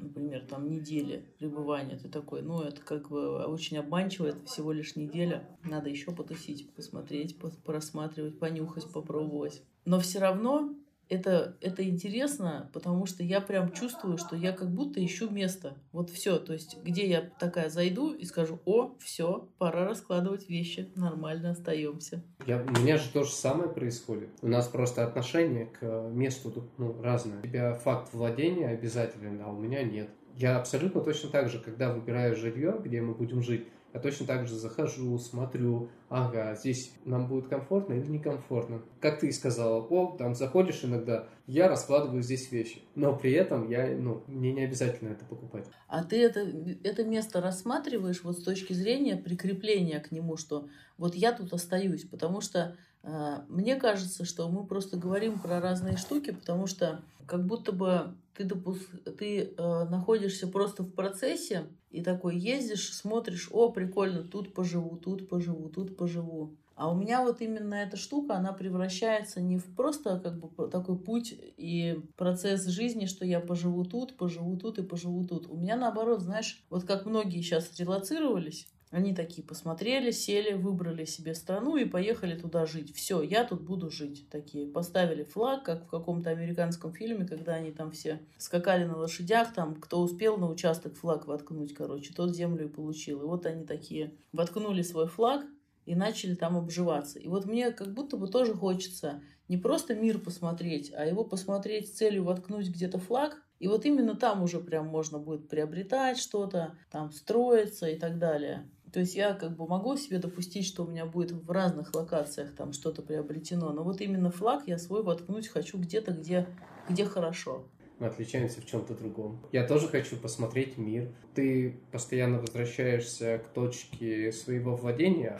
например, 0.00 0.44
там 0.48 0.70
недели 0.70 1.24
пребывания, 1.38 1.96
ты 1.96 2.08
такой, 2.08 2.42
ну, 2.42 2.62
это 2.62 2.80
как 2.80 3.08
бы 3.10 3.44
очень 3.44 3.76
обманчиво, 3.76 4.26
это 4.26 4.44
всего 4.46 4.72
лишь 4.72 4.96
неделя, 4.96 5.46
надо 5.62 5.88
еще 5.88 6.10
потусить, 6.12 6.72
посмотреть, 6.74 7.38
порассматривать, 7.64 8.38
понюхать, 8.38 8.90
попробовать. 8.90 9.62
Но 9.84 10.00
все 10.00 10.18
равно 10.18 10.74
это, 11.10 11.56
это 11.60 11.86
интересно, 11.86 12.70
потому 12.72 13.04
что 13.04 13.22
я 13.22 13.40
прям 13.40 13.72
чувствую, 13.72 14.16
что 14.16 14.36
я 14.36 14.52
как 14.52 14.70
будто 14.70 15.04
ищу 15.04 15.28
место. 15.28 15.76
Вот 15.92 16.08
все. 16.08 16.38
То 16.38 16.52
есть, 16.52 16.78
где 16.82 17.06
я 17.06 17.20
такая 17.20 17.68
зайду 17.68 18.14
и 18.14 18.24
скажу, 18.24 18.60
о, 18.64 18.94
все, 19.00 19.48
пора 19.58 19.84
раскладывать 19.84 20.48
вещи, 20.48 20.90
нормально 20.94 21.50
остаемся. 21.50 22.22
Я, 22.46 22.62
у 22.62 22.80
меня 22.80 22.96
же 22.96 23.10
то 23.12 23.24
же 23.24 23.32
самое 23.32 23.68
происходит. 23.68 24.30
У 24.40 24.48
нас 24.48 24.68
просто 24.68 25.04
отношение 25.04 25.66
к 25.66 25.84
месту 26.10 26.70
ну, 26.78 27.02
разное. 27.02 27.40
У 27.40 27.42
тебя 27.42 27.74
факт 27.74 28.14
владения 28.14 28.68
обязателен, 28.68 29.42
а 29.44 29.50
у 29.50 29.58
меня 29.58 29.82
нет. 29.82 30.08
Я 30.36 30.56
абсолютно 30.56 31.00
точно 31.00 31.28
так 31.30 31.50
же, 31.50 31.58
когда 31.58 31.92
выбираю 31.92 32.36
жилье, 32.36 32.80
где 32.82 33.02
мы 33.02 33.14
будем 33.14 33.42
жить, 33.42 33.66
я 33.92 34.00
точно 34.00 34.26
так 34.26 34.46
же 34.46 34.54
захожу, 34.54 35.18
смотрю, 35.18 35.90
ага, 36.08 36.54
здесь 36.54 36.92
нам 37.04 37.26
будет 37.26 37.48
комфортно 37.48 37.94
или 37.94 38.06
некомфортно. 38.06 38.82
Как 39.00 39.20
ты 39.20 39.28
и 39.28 39.32
сказала, 39.32 39.80
о, 39.82 40.16
там 40.16 40.34
заходишь 40.34 40.84
иногда, 40.84 41.28
я 41.46 41.68
раскладываю 41.68 42.22
здесь 42.22 42.52
вещи, 42.52 42.82
но 42.94 43.16
при 43.16 43.32
этом 43.32 43.68
я, 43.68 43.96
ну, 43.96 44.22
мне 44.28 44.52
не 44.52 44.62
обязательно 44.62 45.08
это 45.08 45.24
покупать. 45.24 45.66
А 45.88 46.04
ты 46.04 46.22
это, 46.22 46.40
это 46.84 47.04
место 47.04 47.40
рассматриваешь 47.40 48.22
вот 48.22 48.38
с 48.38 48.42
точки 48.42 48.72
зрения 48.72 49.16
прикрепления 49.16 50.00
к 50.00 50.12
нему, 50.12 50.36
что 50.36 50.68
вот 50.96 51.14
я 51.14 51.32
тут 51.32 51.52
остаюсь, 51.52 52.04
потому 52.04 52.40
что 52.40 52.76
э, 53.02 53.36
мне 53.48 53.74
кажется, 53.76 54.24
что 54.24 54.48
мы 54.48 54.64
просто 54.66 54.96
говорим 54.96 55.38
про 55.40 55.60
разные 55.60 55.96
штуки, 55.96 56.30
потому 56.30 56.66
что 56.66 57.02
как 57.26 57.44
будто 57.44 57.72
бы 57.72 58.14
ты, 58.40 58.46
допус... 58.46 58.78
ты 59.18 59.54
э, 59.56 59.84
находишься 59.84 60.46
просто 60.48 60.82
в 60.82 60.90
процессе 60.90 61.66
и 61.90 62.02
такой 62.02 62.38
ездишь, 62.38 62.94
смотришь, 62.94 63.50
о, 63.52 63.70
прикольно, 63.70 64.22
тут 64.22 64.54
поживу, 64.54 64.96
тут 64.96 65.28
поживу, 65.28 65.68
тут 65.68 65.96
поживу. 65.96 66.56
А 66.74 66.90
у 66.90 66.96
меня 66.96 67.22
вот 67.22 67.42
именно 67.42 67.74
эта 67.74 67.98
штука, 67.98 68.36
она 68.36 68.54
превращается 68.54 69.42
не 69.42 69.58
в 69.58 69.66
просто 69.76 70.18
как 70.18 70.40
бы 70.40 70.68
такой 70.68 70.98
путь 70.98 71.34
и 71.58 72.00
процесс 72.16 72.64
жизни, 72.64 73.04
что 73.04 73.26
я 73.26 73.40
поживу 73.40 73.84
тут, 73.84 74.16
поживу 74.16 74.56
тут 74.56 74.78
и 74.78 74.82
поживу 74.82 75.26
тут. 75.26 75.46
У 75.46 75.56
меня 75.56 75.76
наоборот, 75.76 76.22
знаешь, 76.22 76.64
вот 76.70 76.84
как 76.84 77.04
многие 77.04 77.42
сейчас 77.42 77.78
релацировались, 77.78 78.66
они 78.90 79.14
такие 79.14 79.46
посмотрели, 79.46 80.10
сели, 80.10 80.52
выбрали 80.52 81.04
себе 81.04 81.34
страну 81.34 81.76
и 81.76 81.84
поехали 81.84 82.36
туда 82.36 82.66
жить. 82.66 82.94
Все, 82.94 83.22
я 83.22 83.44
тут 83.44 83.62
буду 83.62 83.88
жить. 83.88 84.28
Такие 84.30 84.66
поставили 84.66 85.22
флаг, 85.22 85.64
как 85.64 85.84
в 85.84 85.88
каком-то 85.88 86.30
американском 86.30 86.92
фильме, 86.92 87.24
когда 87.24 87.54
они 87.54 87.70
там 87.70 87.92
все 87.92 88.20
скакали 88.36 88.84
на 88.84 88.96
лошадях, 88.96 89.54
там 89.54 89.76
кто 89.76 90.00
успел 90.00 90.38
на 90.38 90.50
участок 90.50 90.96
флаг 90.96 91.26
воткнуть, 91.28 91.72
короче, 91.72 92.12
тот 92.12 92.34
землю 92.34 92.66
и 92.66 92.68
получил. 92.68 93.22
И 93.22 93.26
вот 93.26 93.46
они 93.46 93.64
такие 93.64 94.12
воткнули 94.32 94.82
свой 94.82 95.06
флаг 95.06 95.44
и 95.86 95.94
начали 95.94 96.34
там 96.34 96.56
обживаться. 96.56 97.20
И 97.20 97.28
вот 97.28 97.46
мне 97.46 97.70
как 97.70 97.94
будто 97.94 98.16
бы 98.16 98.26
тоже 98.26 98.54
хочется 98.54 99.22
не 99.46 99.56
просто 99.56 99.94
мир 99.94 100.18
посмотреть, 100.18 100.92
а 100.94 101.04
его 101.04 101.24
посмотреть 101.24 101.88
с 101.88 101.96
целью 101.96 102.24
воткнуть 102.24 102.68
где-то 102.68 102.98
флаг, 102.98 103.42
и 103.58 103.68
вот 103.68 103.84
именно 103.84 104.14
там 104.14 104.42
уже 104.42 104.60
прям 104.60 104.86
можно 104.86 105.18
будет 105.18 105.48
приобретать 105.48 106.18
что-то, 106.18 106.76
там 106.90 107.12
строиться 107.12 107.88
и 107.88 107.98
так 107.98 108.18
далее. 108.18 108.68
То 108.92 109.00
есть 109.00 109.14
я 109.14 109.34
как 109.34 109.56
бы 109.56 109.66
могу 109.66 109.96
себе 109.96 110.18
допустить, 110.18 110.66
что 110.66 110.84
у 110.84 110.88
меня 110.88 111.06
будет 111.06 111.30
в 111.30 111.50
разных 111.50 111.94
локациях 111.94 112.54
там 112.56 112.72
что-то 112.72 113.02
приобретено, 113.02 113.72
но 113.72 113.84
вот 113.84 114.00
именно 114.00 114.30
флаг 114.30 114.64
я 114.66 114.78
свой 114.78 115.02
воткнуть 115.02 115.48
хочу 115.48 115.78
где-то, 115.78 116.12
где, 116.12 116.46
где 116.88 117.04
хорошо. 117.04 117.64
Мы 118.00 118.06
отличаемся 118.06 118.62
в 118.62 118.66
чем-то 118.66 118.94
другом. 118.94 119.40
Я 119.52 119.66
тоже 119.66 119.86
хочу 119.86 120.16
посмотреть 120.16 120.78
мир. 120.78 121.12
Ты 121.34 121.78
постоянно 121.92 122.40
возвращаешься 122.40 123.38
к 123.38 123.52
точке 123.52 124.32
своего 124.32 124.74
владения. 124.74 125.38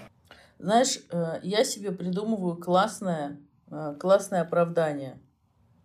Знаешь, 0.59 1.01
э, 1.11 1.41
я 1.43 1.65
себе 1.65 1.91
придумываю 1.91 2.57
классное, 2.57 3.41
э, 3.71 3.95
классное 3.99 4.43
оправдание. 4.43 5.19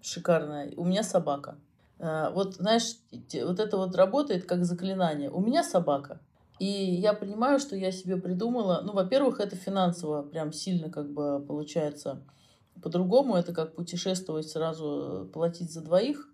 Шикарное. 0.01 0.73
У 0.75 0.84
меня 0.84 1.01
собака. 1.01 1.58
Э, 1.97 2.30
вот, 2.34 2.56
знаешь, 2.56 2.97
вот 3.12 3.60
это 3.62 3.78
вот 3.78 3.95
работает 3.95 4.45
как 4.45 4.65
заклинание. 4.65 5.32
У 5.32 5.39
меня 5.39 5.63
собака. 5.63 6.19
И 6.60 6.65
я 6.65 7.13
понимаю, 7.13 7.60
что 7.60 7.76
я 7.76 7.91
себе 7.91 8.18
придумала, 8.18 8.82
ну, 8.84 8.94
во-первых, 8.94 9.39
это 9.39 9.56
финансово 9.56 10.22
прям 10.22 10.54
сильно 10.54 10.89
как 10.89 11.12
бы 11.12 11.44
получается 11.46 12.22
по-другому, 12.82 13.36
это 13.36 13.54
как 13.54 13.76
путешествовать 13.76 14.48
сразу, 14.48 15.30
платить 15.34 15.72
за 15.72 15.82
двоих, 15.82 16.30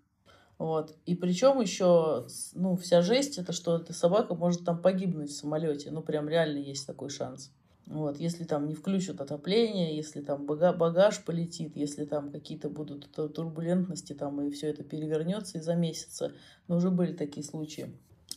вот. 0.58 0.94
И 1.06 1.16
причем 1.16 1.60
еще, 1.60 2.26
ну, 2.54 2.76
вся 2.76 3.02
жесть, 3.02 3.38
это 3.38 3.52
что 3.52 3.76
эта 3.76 3.92
собака 3.92 4.34
может 4.34 4.64
там 4.64 4.80
погибнуть 4.80 5.30
в 5.30 5.36
самолете, 5.36 5.90
ну, 5.90 6.02
прям 6.02 6.28
реально 6.28 6.58
есть 6.58 6.86
такой 6.86 7.10
шанс. 7.10 7.50
Вот, 7.86 8.18
если 8.18 8.44
там 8.44 8.68
не 8.68 8.74
включат 8.74 9.20
отопление, 9.20 9.96
если 9.96 10.20
там 10.20 10.46
багаж 10.46 11.24
полетит, 11.24 11.76
если 11.76 12.04
там 12.04 12.30
какие-то 12.30 12.70
будут 12.70 13.10
турбулентности 13.10 14.12
там 14.12 14.40
и 14.40 14.50
все 14.50 14.68
это 14.68 14.84
перевернется 14.84 15.58
из-за 15.58 15.74
месяца. 15.74 16.32
Но 16.68 16.76
уже 16.76 16.90
были 16.90 17.12
такие 17.12 17.44
случаи. 17.44 17.92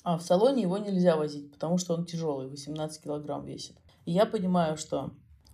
А 0.06 0.20
в 0.20 0.22
салоне 0.22 0.62
его 0.62 0.78
нельзя 0.78 1.18
возить, 1.18 1.52
потому 1.52 1.80
что 1.80 1.96
он 1.96 2.06
тяжелый, 2.06 2.48
18 2.48 3.02
килограмм 3.02 3.44
весит. 3.44 3.76
И 4.06 4.12
я 4.12 4.28
понимаю, 4.28 4.78
что 4.78 5.10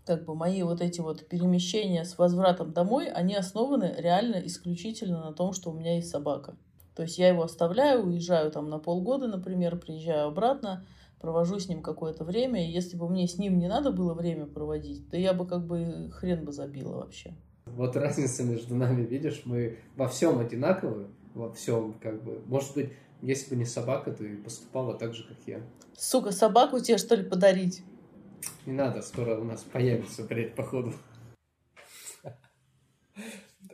как 0.06 0.26
бы 0.26 0.36
мои 0.36 0.62
вот 0.64 0.82
эти 0.82 1.00
вот 1.00 1.26
перемещения 1.26 2.04
с 2.04 2.18
возвратом 2.18 2.74
домой, 2.74 3.08
они 3.08 3.34
основаны 3.34 3.96
реально 3.98 4.46
исключительно 4.46 5.24
на 5.24 5.32
том, 5.32 5.54
что 5.54 5.72
у 5.72 5.74
меня 5.74 5.96
есть 5.96 6.10
собака. 6.10 6.58
То 6.98 7.04
есть 7.04 7.18
я 7.18 7.30
его 7.30 7.44
оставляю, 7.44 8.06
уезжаю 8.06 8.52
там 8.52 8.70
на 8.70 8.78
полгода, 8.78 9.30
например, 9.30 9.80
приезжаю 9.80 10.28
обратно, 10.28 10.86
провожу 11.22 11.58
с 11.58 11.70
ним 11.70 11.82
какое-то 11.82 12.26
время, 12.26 12.68
и 12.68 12.72
если 12.74 12.98
бы 12.98 13.08
мне 13.08 13.30
с 13.30 13.38
ним 13.38 13.58
не 13.58 13.70
надо 13.70 13.94
было 13.94 14.14
время 14.14 14.48
проводить, 14.48 15.10
то 15.10 15.16
я 15.16 15.34
бы 15.34 15.48
как 15.48 15.66
бы 15.66 16.12
хрен 16.12 16.44
бы 16.44 16.52
забила 16.52 16.98
вообще. 16.98 17.34
Вот 17.68 17.96
разница 17.96 18.44
между 18.44 18.76
нами, 18.76 19.06
видишь, 19.06 19.44
мы 19.46 19.78
во 19.96 20.10
всем 20.10 20.40
одинаковы, 20.40 21.08
во 21.34 21.54
всем 21.54 21.94
как 22.02 22.22
бы, 22.22 22.42
может 22.48 22.74
быть, 22.76 22.90
если 23.21 23.51
бы 23.51 23.55
не 23.55 23.65
собака, 23.65 24.12
ты 24.12 24.38
поступала 24.38 24.97
так 24.97 25.13
же, 25.13 25.23
как 25.23 25.38
я. 25.45 25.62
Сука, 25.95 26.31
собаку 26.31 26.79
тебе, 26.79 26.97
что 26.97 27.15
ли, 27.15 27.23
подарить? 27.23 27.84
Не 28.65 28.73
надо, 28.73 29.01
скоро 29.01 29.39
у 29.39 29.43
нас 29.43 29.63
появится, 29.63 30.23
блядь, 30.23 30.55
походу. 30.55 30.93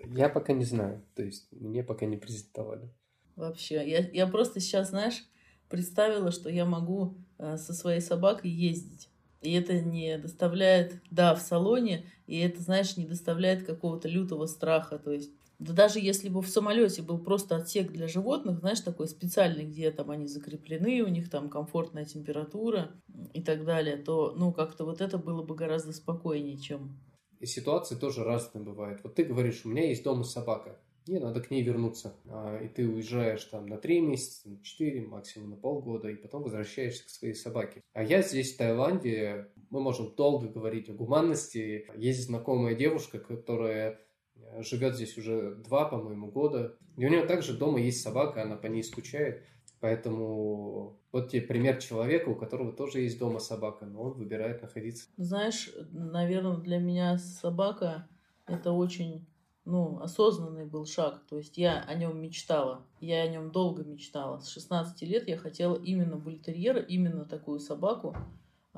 Я 0.05 0.29
пока 0.29 0.53
не 0.53 0.65
знаю, 0.65 1.03
то 1.15 1.23
есть 1.23 1.47
мне 1.51 1.83
пока 1.83 2.05
не 2.05 2.17
презентовали. 2.17 2.89
Вообще, 3.35 3.87
я, 3.87 3.99
я 3.99 4.27
просто 4.27 4.59
сейчас, 4.59 4.89
знаешь, 4.89 5.23
представила, 5.69 6.31
что 6.31 6.49
я 6.49 6.65
могу 6.65 7.17
э, 7.37 7.57
со 7.57 7.73
своей 7.73 8.01
собакой 8.01 8.49
ездить. 8.49 9.09
И 9.41 9.53
это 9.53 9.79
не 9.79 10.17
доставляет, 10.17 10.95
да, 11.11 11.35
в 11.35 11.39
салоне, 11.39 12.05
и 12.25 12.39
это, 12.39 12.61
знаешь, 12.61 12.97
не 12.97 13.05
доставляет 13.05 13.65
какого-то 13.65 14.07
лютого 14.07 14.47
страха. 14.47 14.97
То 14.97 15.11
есть 15.11 15.31
да 15.59 15.73
даже 15.73 15.99
если 15.99 16.29
бы 16.29 16.41
в 16.41 16.47
самолете 16.47 17.01
был 17.01 17.17
просто 17.17 17.55
отсек 17.55 17.91
для 17.91 18.07
животных, 18.07 18.59
знаешь, 18.59 18.81
такой 18.81 19.07
специальный, 19.07 19.65
где 19.65 19.91
там 19.91 20.11
они 20.11 20.27
закреплены, 20.27 21.01
у 21.01 21.07
них 21.07 21.29
там 21.29 21.49
комфортная 21.49 22.05
температура 22.05 22.91
и 23.33 23.41
так 23.41 23.65
далее, 23.65 23.97
то, 23.97 24.33
ну, 24.35 24.53
как-то 24.53 24.85
вот 24.85 25.01
это 25.01 25.17
было 25.17 25.43
бы 25.43 25.55
гораздо 25.55 25.93
спокойнее, 25.93 26.57
чем... 26.57 26.99
И 27.39 27.45
ситуации 27.45 27.95
тоже 27.95 28.23
разные 28.23 28.63
бывают. 28.63 29.01
Вот 29.03 29.15
ты 29.15 29.23
говоришь, 29.23 29.61
у 29.63 29.69
меня 29.69 29.87
есть 29.87 30.03
дома 30.03 30.23
собака, 30.23 30.79
мне 31.07 31.19
надо 31.19 31.41
к 31.41 31.49
ней 31.49 31.63
вернуться. 31.63 32.15
А, 32.29 32.57
и 32.57 32.67
ты 32.67 32.87
уезжаешь 32.87 33.43
там 33.45 33.65
на 33.65 33.77
три 33.77 34.01
месяца, 34.01 34.49
на 34.49 34.61
четыре, 34.63 35.01
максимум 35.01 35.51
на 35.51 35.55
полгода, 35.55 36.09
и 36.09 36.15
потом 36.15 36.43
возвращаешься 36.43 37.05
к 37.05 37.09
своей 37.09 37.33
собаке. 37.33 37.81
А 37.93 38.03
я 38.03 38.21
здесь, 38.21 38.53
в 38.53 38.57
Таиланде, 38.57 39.47
мы 39.69 39.81
можем 39.81 40.13
долго 40.15 40.47
говорить 40.47 40.89
о 40.89 40.93
гуманности. 40.93 41.87
Есть 41.95 42.25
знакомая 42.25 42.75
девушка, 42.75 43.19
которая 43.19 43.99
живет 44.59 44.95
здесь 44.95 45.17
уже 45.17 45.55
два, 45.55 45.85
по-моему, 45.85 46.31
года. 46.31 46.75
И 46.95 47.05
у 47.05 47.09
нее 47.09 47.25
также 47.25 47.57
дома 47.57 47.79
есть 47.79 48.01
собака, 48.01 48.41
она 48.41 48.55
по 48.55 48.67
ней 48.67 48.83
скучает. 48.83 49.43
Поэтому 49.79 50.97
вот 51.11 51.29
тебе 51.29 51.41
пример 51.43 51.77
человека, 51.77 52.29
у 52.29 52.35
которого 52.35 52.71
тоже 52.71 53.01
есть 53.01 53.19
дома 53.19 53.39
собака, 53.39 53.85
но 53.85 54.01
он 54.01 54.13
выбирает 54.13 54.61
находиться. 54.61 55.07
Знаешь, 55.17 55.69
наверное, 55.91 56.57
для 56.57 56.79
меня 56.79 57.17
собака 57.17 58.07
это 58.47 58.71
очень 58.71 59.27
ну, 59.67 59.99
осознанный 59.99 60.65
был 60.65 60.85
шаг. 60.85 61.21
То 61.29 61.37
есть 61.37 61.57
я 61.57 61.81
о 61.81 61.93
нем 61.93 62.19
мечтала. 62.21 62.85
Я 63.01 63.23
о 63.23 63.27
нем 63.27 63.51
долго 63.51 63.83
мечтала. 63.83 64.39
С 64.39 64.47
16 64.49 65.01
лет 65.01 65.27
я 65.27 65.37
хотела 65.37 65.75
именно 65.75 66.15
бультерьера, 66.15 66.79
именно 66.79 67.25
такую 67.25 67.59
собаку. 67.59 68.15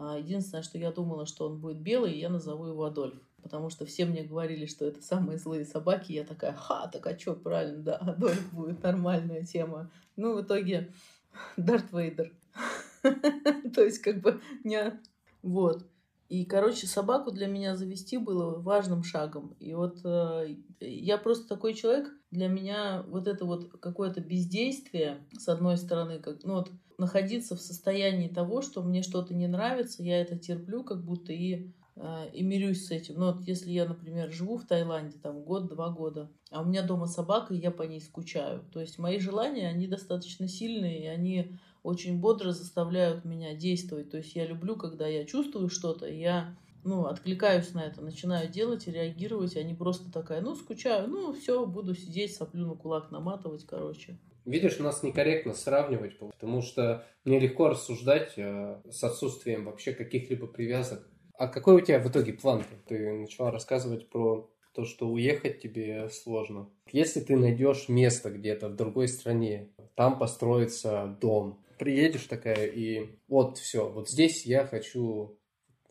А, 0.02 0.18
единственное, 0.18 0.64
что 0.64 0.78
я 0.78 0.92
думала, 0.92 1.26
что 1.26 1.46
он 1.46 1.60
будет 1.60 1.82
белый, 1.82 2.14
и 2.14 2.20
я 2.20 2.30
назову 2.30 2.66
его 2.68 2.86
Адольф. 2.86 3.20
Потому 3.44 3.70
что 3.70 3.86
все 3.86 4.06
мне 4.06 4.24
говорили, 4.24 4.66
что 4.66 4.86
это 4.86 5.02
самые 5.02 5.38
злые 5.38 5.66
собаки. 5.66 6.14
Я 6.14 6.24
такая, 6.24 6.54
ха, 6.54 6.88
так 6.88 7.06
а 7.06 7.20
что, 7.20 7.36
правильно, 7.36 7.84
да, 7.84 7.96
Адольф 7.98 8.54
будет 8.54 8.82
нормальная 8.82 9.46
тема. 9.46 9.92
Ну, 10.16 10.38
в 10.38 10.42
итоге 10.42 10.94
Дарт 11.58 11.92
Вейдер. 11.92 12.34
То 13.76 13.84
есть, 13.84 14.00
как 14.00 14.22
бы, 14.22 14.42
не... 14.64 15.00
Вот. 15.42 15.86
И, 16.30 16.46
короче, 16.46 16.88
собаку 16.88 17.32
для 17.32 17.48
меня 17.48 17.76
завести 17.76 18.18
было 18.18 18.60
важным 18.60 19.04
шагом. 19.04 19.56
И 19.60 19.74
вот 19.74 20.00
э, 20.06 20.56
я 20.80 21.18
просто 21.18 21.48
такой 21.48 21.74
человек, 21.74 22.10
для 22.32 22.48
меня 22.48 23.04
вот 23.08 23.28
это 23.28 23.46
вот 23.46 23.80
какое-то 23.80 24.22
бездействие, 24.22 25.28
с 25.38 25.50
одной 25.50 25.78
стороны, 25.78 26.20
как, 26.20 26.44
ну 26.44 26.56
вот, 26.56 26.72
находиться 27.00 27.56
в 27.56 27.62
состоянии 27.62 28.28
того, 28.28 28.62
что 28.62 28.84
мне 28.84 29.02
что-то 29.02 29.34
не 29.34 29.48
нравится, 29.48 30.04
я 30.04 30.22
это 30.22 30.38
терплю, 30.38 30.84
как 30.84 31.04
будто 31.04 31.34
и 31.34 31.72
э, 31.96 32.30
и 32.34 32.44
мирюсь 32.44 32.86
с 32.86 32.92
этим. 32.92 33.16
Ну 33.18 33.34
вот 33.34 33.42
если 33.48 33.72
я, 33.72 33.86
например, 33.86 34.32
живу 34.32 34.58
в 34.58 34.66
Таиланде 34.66 35.18
там 35.18 35.42
год-два 35.44 35.90
года, 35.90 36.30
а 36.52 36.62
у 36.62 36.66
меня 36.66 36.84
дома 36.84 37.08
собака, 37.08 37.54
и 37.54 37.60
я 37.60 37.72
по 37.72 37.84
ней 37.84 38.02
скучаю. 38.02 38.64
То 38.72 38.80
есть 38.80 39.00
мои 39.00 39.20
желания, 39.20 39.68
они 39.68 39.88
достаточно 39.88 40.48
сильные, 40.48 41.04
и 41.04 41.08
они 41.08 41.58
очень 41.84 42.20
бодро 42.20 42.52
заставляют 42.52 43.26
меня 43.26 43.54
действовать. 43.56 44.12
То 44.12 44.18
есть 44.18 44.36
я 44.36 44.46
люблю, 44.46 44.76
когда 44.76 45.08
я 45.08 45.26
чувствую 45.26 45.70
что-то, 45.70 46.08
я 46.08 46.56
ну, 46.84 47.06
откликаюсь 47.06 47.74
на 47.74 47.82
это, 47.82 48.02
начинаю 48.02 48.50
делать 48.50 48.88
и 48.88 48.92
реагировать, 48.92 49.56
а 49.58 49.64
не 49.64 49.74
просто 49.74 50.12
такая, 50.12 50.42
ну, 50.42 50.56
скучаю, 50.56 51.08
ну, 51.10 51.34
все, 51.34 51.66
буду 51.66 51.94
сидеть, 51.94 52.36
соплю 52.36 52.68
на 52.68 52.76
кулак 52.76 53.12
наматывать, 53.12 53.66
короче. 53.66 54.18
Видишь, 54.45 54.80
нас 54.80 55.04
некорректно 55.04 55.54
сравнивать, 55.54 56.17
потому 56.17 56.62
что 56.62 57.06
мне 57.23 57.39
легко 57.39 57.69
рассуждать 57.69 58.34
э, 58.38 58.82
с 58.89 59.04
отсутствием 59.04 59.65
вообще 59.65 59.93
каких-либо 59.93 60.47
привязок. 60.47 61.08
А 61.34 61.47
какой 61.47 61.75
у 61.75 61.82
тебя 61.82 61.99
в 61.99 62.10
итоге 62.10 62.34
план? 62.34 62.63
Ты 62.88 63.13
начала 63.13 63.52
рассказывать 63.52 64.10
про 64.10 64.49
то, 64.73 64.86
что 64.86 65.08
уехать 65.10 65.62
тебе 65.62 66.10
сложно. 66.10 66.69
Если 66.91 67.21
ты 67.21 67.36
найдешь 67.36 67.89
место 67.89 68.30
где-то 68.30 68.69
в 68.69 68.75
другой 68.75 69.08
стране, 69.08 69.69
там 69.95 70.17
построится 70.17 71.17
дом, 71.21 71.63
приедешь 71.78 72.25
такая 72.25 72.67
и 72.67 73.17
вот 73.28 73.58
все, 73.58 73.89
вот 73.89 74.10
здесь 74.10 74.45
я 74.45 74.65
хочу 74.65 75.39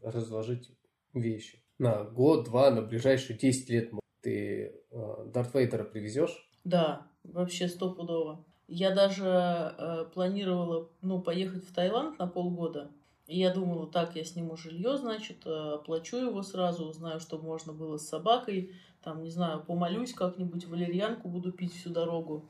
разложить 0.02 0.70
вещи. 1.14 1.62
На 1.78 2.04
год, 2.04 2.44
два, 2.44 2.70
на 2.70 2.82
ближайшие 2.82 3.38
10 3.38 3.70
лет 3.70 3.92
ты 4.20 4.82
э, 4.90 5.24
Дарт 5.32 5.54
Вейдера 5.54 5.84
привезешь? 5.84 6.48
Да, 6.64 7.07
вообще 7.24 7.68
стопудово. 7.68 8.44
Я 8.66 8.94
даже 8.94 9.24
э, 9.24 10.04
планировала, 10.12 10.88
ну, 11.00 11.20
поехать 11.20 11.64
в 11.64 11.74
Таиланд 11.74 12.18
на 12.18 12.26
полгода. 12.26 12.90
И 13.26 13.38
я 13.38 13.52
думала, 13.52 13.86
так, 13.86 14.16
я 14.16 14.24
сниму 14.24 14.56
жилье, 14.56 14.96
значит, 14.96 15.46
э, 15.46 15.74
оплачу 15.74 16.16
его 16.16 16.42
сразу, 16.42 16.86
узнаю, 16.86 17.20
что 17.20 17.38
можно 17.38 17.72
было 17.72 17.96
с 17.96 18.08
собакой, 18.08 18.72
там, 19.02 19.22
не 19.22 19.30
знаю, 19.30 19.62
помолюсь 19.66 20.12
как-нибудь, 20.12 20.66
валерьянку 20.66 21.28
буду 21.28 21.52
пить 21.52 21.74
всю 21.74 21.90
дорогу, 21.90 22.44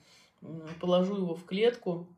положу 0.81 1.16
его 1.16 1.35
в 1.35 1.44
клетку, 1.44 2.09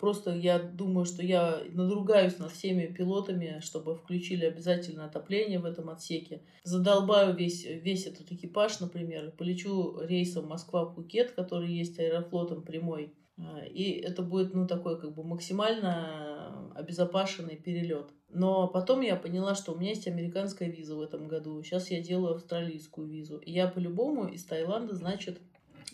просто 0.00 0.34
я 0.34 0.58
думаю, 0.58 1.04
что 1.04 1.22
я 1.22 1.62
надругаюсь 1.70 2.38
над 2.38 2.52
всеми 2.52 2.86
пилотами, 2.86 3.60
чтобы 3.60 3.94
включили 3.94 4.44
обязательно 4.44 5.04
отопление 5.04 5.58
в 5.58 5.64
этом 5.64 5.90
отсеке. 5.90 6.42
Задолбаю 6.62 7.34
весь, 7.34 7.64
весь 7.64 8.06
этот 8.06 8.30
экипаж, 8.32 8.80
например, 8.80 9.32
полечу 9.32 10.00
рейсом 10.00 10.48
Москва-Пукет, 10.48 11.32
который 11.32 11.72
есть 11.72 11.98
аэрофлотом 11.98 12.62
прямой. 12.62 13.14
Э, 13.36 13.66
и 13.68 13.92
это 14.00 14.22
будет, 14.22 14.54
ну, 14.54 14.66
такой 14.66 15.00
как 15.00 15.14
бы 15.14 15.24
максимально 15.24 16.72
обезопасенный 16.74 17.56
перелет. 17.56 18.10
Но 18.30 18.66
потом 18.66 19.00
я 19.00 19.16
поняла, 19.16 19.54
что 19.54 19.72
у 19.72 19.78
меня 19.78 19.90
есть 19.90 20.08
американская 20.08 20.68
виза 20.68 20.96
в 20.96 21.00
этом 21.00 21.28
году. 21.28 21.62
Сейчас 21.62 21.90
я 21.90 22.00
делаю 22.00 22.34
австралийскую 22.34 23.08
визу. 23.08 23.38
И 23.38 23.52
я 23.52 23.68
по-любому 23.68 24.26
из 24.26 24.44
Таиланда, 24.44 24.94
значит, 24.96 25.40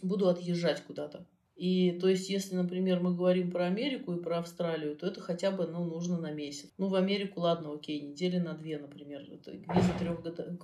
буду 0.03 0.29
отъезжать 0.29 0.83
куда-то. 0.83 1.27
И 1.61 1.93
то 2.01 2.09
есть, 2.09 2.31
если, 2.31 2.55
например, 2.55 3.01
мы 3.01 3.15
говорим 3.15 3.51
про 3.51 3.67
Америку 3.67 4.15
и 4.15 4.23
про 4.23 4.39
Австралию, 4.39 4.97
то 4.97 5.07
это 5.07 5.21
хотя 5.21 5.51
бы 5.51 5.67
ну, 5.67 5.85
нужно 5.85 6.19
на 6.19 6.31
месяц. 6.33 6.73
Ну, 6.79 6.89
в 6.89 6.95
Америку, 6.95 7.41
ладно, 7.41 7.75
окей, 7.75 8.01
недели 8.01 8.39
на 8.39 8.55
две, 8.55 8.79
например. 8.79 9.29
Это 9.31 9.51
виза 9.51 9.93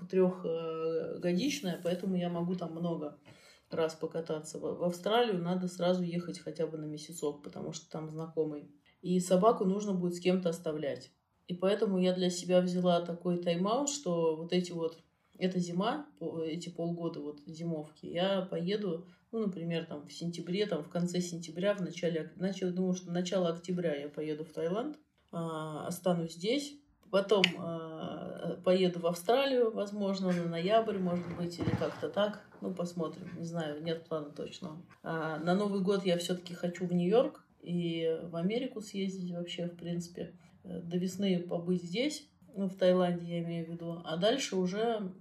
трехгодичная, 0.09 1.79
поэтому 1.85 2.17
я 2.17 2.31
могу 2.31 2.55
там 2.55 2.73
много 2.73 3.19
раз 3.71 3.95
покататься. 3.95 4.59
В 4.59 4.83
Австралию 4.83 5.43
надо 5.43 5.69
сразу 5.69 6.03
ехать 6.03 6.39
хотя 6.39 6.67
бы 6.67 6.79
на 6.79 6.87
месяцок, 6.87 7.43
потому 7.43 7.73
что 7.75 7.91
там 7.91 8.09
знакомый. 8.09 8.71
И 9.03 9.21
собаку 9.21 9.67
нужно 9.67 9.93
будет 9.93 10.15
с 10.15 10.21
кем-то 10.21 10.49
оставлять. 10.49 11.11
И 11.47 11.53
поэтому 11.53 11.99
я 11.99 12.15
для 12.15 12.31
себя 12.31 12.63
взяла 12.63 13.03
такой 13.03 13.43
тайм-аут, 13.43 13.91
что 13.91 14.35
вот 14.37 14.55
эти 14.55 14.73
вот, 14.73 14.97
эта 15.37 15.59
зима, 15.59 16.07
эти 16.47 16.71
полгода 16.71 17.21
вот 17.21 17.43
зимовки, 17.45 18.07
я 18.07 18.41
поеду 18.41 19.07
ну, 19.37 19.47
например, 19.47 19.85
там 19.85 20.07
в 20.07 20.13
сентябре, 20.13 20.65
там 20.65 20.83
в 20.83 20.89
конце 20.89 21.21
сентября, 21.21 21.75
в 21.75 21.83
начале, 21.83 22.33
начал, 22.37 22.71
думаю, 22.71 22.95
что 22.95 23.11
начало 23.11 23.51
октября 23.51 23.95
я 23.95 24.09
поеду 24.09 24.45
в 24.45 24.53
Таиланд, 24.53 24.97
а, 25.31 25.87
останусь 25.87 26.33
здесь, 26.33 26.75
потом 27.11 27.45
а, 27.59 28.59
поеду 28.65 29.01
в 29.01 29.07
Австралию, 29.07 29.71
возможно, 29.71 30.33
на 30.33 30.49
ноябрь, 30.49 30.97
может 30.99 31.37
быть, 31.37 31.59
или 31.59 31.69
как-то 31.69 32.09
так, 32.09 32.43
ну, 32.63 32.73
посмотрим, 32.73 33.31
не 33.37 33.45
знаю, 33.45 33.83
нет 33.83 34.07
плана 34.09 34.31
точного. 34.31 34.81
А, 35.03 35.39
на 35.39 35.55
Новый 35.55 35.83
год 35.83 36.07
я 36.07 36.17
все-таки 36.17 36.55
хочу 36.55 36.87
в 36.87 36.95
Нью-Йорк 36.95 37.45
и 37.61 38.19
в 38.23 38.37
Америку 38.37 38.81
съездить 38.81 39.33
вообще, 39.33 39.67
в 39.67 39.77
принципе, 39.77 40.33
до 40.65 40.97
весны 40.97 41.41
побыть 41.41 41.83
здесь, 41.83 42.27
ну, 42.55 42.71
в 42.71 42.77
Таиланде 42.77 43.27
я 43.27 43.41
имею 43.41 43.67
в 43.67 43.69
виду, 43.69 44.01
а 44.03 44.17
дальше 44.17 44.57
уже 44.57 45.13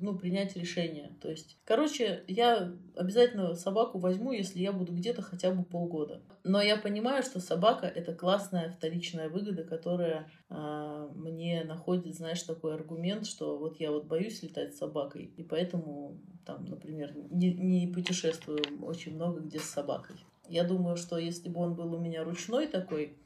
ну, 0.00 0.16
принять 0.16 0.56
решение. 0.56 1.12
То 1.20 1.30
есть, 1.30 1.58
короче, 1.64 2.24
я 2.28 2.72
обязательно 2.94 3.54
собаку 3.54 3.98
возьму, 3.98 4.32
если 4.32 4.60
я 4.60 4.72
буду 4.72 4.92
где-то 4.92 5.22
хотя 5.22 5.50
бы 5.50 5.64
полгода. 5.64 6.22
Но 6.44 6.60
я 6.60 6.76
понимаю, 6.76 7.22
что 7.22 7.40
собака 7.40 7.86
это 7.86 8.14
классная 8.14 8.70
вторичная 8.70 9.28
выгода, 9.28 9.64
которая 9.64 10.30
э, 10.48 11.08
мне 11.14 11.64
находит, 11.64 12.14
знаешь, 12.14 12.42
такой 12.42 12.74
аргумент, 12.74 13.26
что 13.26 13.56
вот 13.58 13.80
я 13.80 13.90
вот 13.90 14.06
боюсь 14.06 14.42
летать 14.42 14.74
с 14.74 14.78
собакой, 14.78 15.32
и 15.36 15.42
поэтому 15.42 16.20
там, 16.44 16.64
например, 16.64 17.12
не, 17.30 17.52
не 17.52 17.86
путешествую 17.88 18.60
очень 18.82 19.14
много 19.14 19.40
где 19.40 19.58
с 19.58 19.64
собакой. 19.64 20.16
Я 20.48 20.62
думаю, 20.62 20.96
что 20.96 21.18
если 21.18 21.48
бы 21.48 21.60
он 21.60 21.74
был 21.74 21.92
у 21.94 21.98
меня 21.98 22.22
ручной 22.22 22.68
такой, 22.68 23.16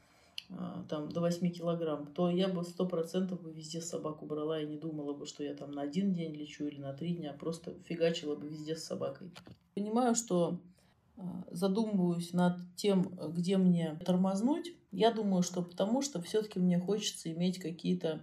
там 0.89 1.09
до 1.09 1.21
8 1.21 1.49
килограмм, 1.51 2.07
то 2.07 2.29
я 2.29 2.47
бы 2.47 2.63
сто 2.63 2.85
процентов 2.85 3.41
бы 3.41 3.51
везде 3.51 3.81
собаку 3.81 4.25
брала 4.25 4.59
и 4.59 4.67
не 4.67 4.77
думала 4.77 5.13
бы, 5.13 5.25
что 5.25 5.43
я 5.43 5.53
там 5.53 5.71
на 5.71 5.81
один 5.81 6.13
день 6.13 6.33
лечу 6.33 6.65
или 6.65 6.79
на 6.79 6.93
три 6.93 7.15
дня, 7.15 7.33
просто 7.33 7.73
фигачила 7.85 8.35
бы 8.35 8.47
везде 8.49 8.75
с 8.75 8.83
собакой. 8.83 9.31
Понимаю, 9.75 10.15
что 10.15 10.59
а, 11.17 11.45
задумываюсь 11.51 12.33
над 12.33 12.57
тем, 12.75 13.17
где 13.29 13.57
мне 13.57 13.97
тормознуть. 14.05 14.73
Я 14.91 15.11
думаю, 15.11 15.43
что 15.43 15.61
потому 15.61 16.01
что 16.01 16.21
все-таки 16.21 16.59
мне 16.59 16.79
хочется 16.79 17.31
иметь 17.31 17.59
какие-то 17.59 18.21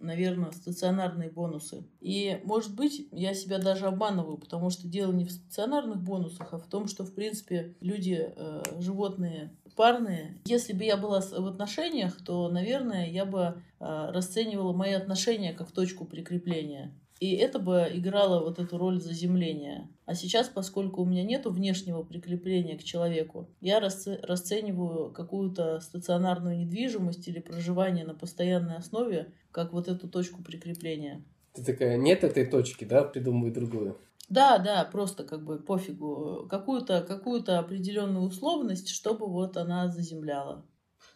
наверное, 0.00 0.52
стационарные 0.52 1.30
бонусы. 1.30 1.84
И, 2.00 2.40
может 2.44 2.74
быть, 2.74 3.08
я 3.12 3.34
себя 3.34 3.58
даже 3.58 3.86
обманываю, 3.86 4.36
потому 4.36 4.70
что 4.70 4.86
дело 4.88 5.12
не 5.12 5.24
в 5.24 5.32
стационарных 5.32 6.02
бонусах, 6.02 6.52
а 6.52 6.58
в 6.58 6.66
том, 6.66 6.86
что, 6.86 7.04
в 7.04 7.12
принципе, 7.14 7.74
люди, 7.80 8.32
э, 8.34 8.62
животные 8.78 9.56
парные. 9.72 10.38
Если 10.44 10.72
бы 10.72 10.84
я 10.84 10.96
была 10.96 11.20
в 11.20 11.46
отношениях, 11.46 12.16
то, 12.24 12.48
наверное, 12.48 13.08
я 13.08 13.24
бы 13.24 13.62
э, 13.80 14.10
расценивала 14.10 14.72
мои 14.72 14.92
отношения 14.92 15.52
как 15.52 15.72
точку 15.72 16.04
прикрепления. 16.04 16.92
И 17.22 17.36
это 17.36 17.60
бы 17.60 17.88
играло 17.92 18.42
вот 18.42 18.58
эту 18.58 18.78
роль 18.78 19.00
заземления. 19.00 19.88
А 20.06 20.14
сейчас, 20.16 20.48
поскольку 20.48 21.02
у 21.02 21.04
меня 21.04 21.22
нет 21.22 21.46
внешнего 21.46 22.02
прикрепления 22.02 22.76
к 22.76 22.82
человеку, 22.82 23.48
я 23.60 23.78
расцениваю 23.78 25.12
какую-то 25.12 25.78
стационарную 25.78 26.58
недвижимость 26.58 27.28
или 27.28 27.38
проживание 27.38 28.04
на 28.04 28.14
постоянной 28.14 28.76
основе 28.76 29.28
как 29.52 29.72
вот 29.72 29.86
эту 29.86 30.08
точку 30.08 30.42
прикрепления. 30.42 31.22
Ты 31.52 31.62
такая, 31.62 31.96
нет 31.96 32.24
этой 32.24 32.44
точки, 32.44 32.84
да, 32.84 33.04
придумывай 33.04 33.52
другую. 33.52 33.98
Да, 34.28 34.58
да, 34.58 34.84
просто 34.84 35.24
как 35.24 35.44
бы 35.44 35.58
пофигу. 35.58 36.46
Какую-то 36.48 37.02
какую 37.02 37.42
определенную 37.58 38.24
условность, 38.24 38.88
чтобы 38.88 39.26
вот 39.26 39.56
она 39.56 39.88
заземляла. 39.88 40.64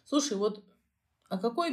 Слушай, 0.05 0.37
вот 0.37 0.63
а 1.29 1.37
какой 1.37 1.71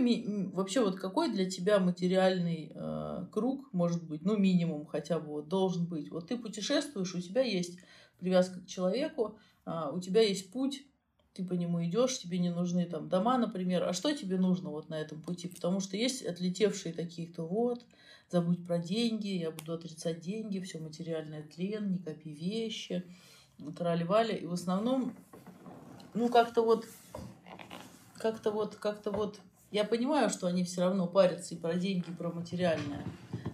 вообще 0.53 0.83
вот 0.83 0.97
какой 0.99 1.31
для 1.33 1.49
тебя 1.51 1.79
материальный 1.81 2.73
э, 2.75 3.27
круг 3.33 3.73
может 3.73 4.05
быть, 4.05 4.23
ну 4.25 4.37
минимум 4.37 4.87
хотя 4.87 5.21
бы 5.21 5.29
вот 5.29 5.49
должен 5.49 5.87
быть? 5.87 6.11
Вот 6.11 6.29
ты 6.29 6.37
путешествуешь, 6.39 7.15
у 7.15 7.21
тебя 7.21 7.43
есть 7.43 7.79
привязка 8.19 8.61
к 8.61 8.67
человеку, 8.67 9.39
э, 9.67 9.73
у 9.93 10.01
тебя 10.01 10.23
есть 10.23 10.53
путь, 10.53 10.85
ты 11.35 11.45
по 11.45 11.53
нему 11.55 11.85
идешь, 11.85 12.19
тебе 12.19 12.39
не 12.39 12.51
нужны 12.51 12.87
там 12.87 13.09
дома, 13.09 13.39
например. 13.39 13.85
А 13.85 13.93
что 13.93 14.13
тебе 14.15 14.39
нужно 14.39 14.71
вот 14.71 14.89
на 14.89 15.01
этом 15.01 15.23
пути? 15.23 15.49
Потому 15.49 15.81
что 15.81 15.97
есть 15.97 16.25
отлетевшие 16.25 16.95
такие, 16.95 17.29
кто 17.29 17.47
вот 17.47 17.85
забудь 18.35 18.67
про 18.67 18.79
деньги, 18.79 19.29
я 19.29 19.53
буду 19.53 19.75
отрицать 19.75 20.19
деньги, 20.19 20.59
все 20.59 20.81
материальное 20.81 21.45
тлен, 21.45 21.93
не 21.93 21.99
копи 21.99 22.35
вещи, 22.35 23.05
трали-вали. 23.79 24.35
И 24.35 24.45
в 24.45 24.53
основном, 24.53 25.15
ну, 26.15 26.29
как-то 26.29 26.63
вот, 26.63 26.85
как-то 28.17 28.51
вот, 28.51 28.75
как-то 28.75 29.13
вот, 29.13 29.41
я 29.71 29.85
понимаю, 29.85 30.31
что 30.31 30.49
они 30.49 30.65
все 30.65 30.81
равно 30.81 31.07
парятся 31.07 31.55
и 31.55 31.59
про 31.59 31.75
деньги, 31.75 32.11
и 32.11 32.15
про 32.15 32.33
материальное. 32.33 33.05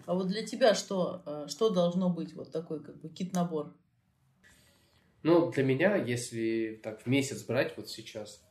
А 0.07 0.15
вот 0.15 0.29
для 0.29 0.47
тебя 0.47 0.75
что, 0.75 1.23
э, 1.27 1.45
что 1.49 1.69
должно 1.69 2.09
быть 2.09 2.33
вот 2.33 2.51
такой 2.51 2.83
как 2.83 2.99
бы 3.03 3.11
кит-набор? 3.11 3.75
Ну, 5.23 5.53
для 5.53 5.63
меня, 5.63 5.97
если 5.97 6.81
так 6.83 7.03
в 7.03 7.07
месяц 7.07 7.43
брать 7.43 7.77
вот 7.77 7.91
сейчас, 7.91 8.43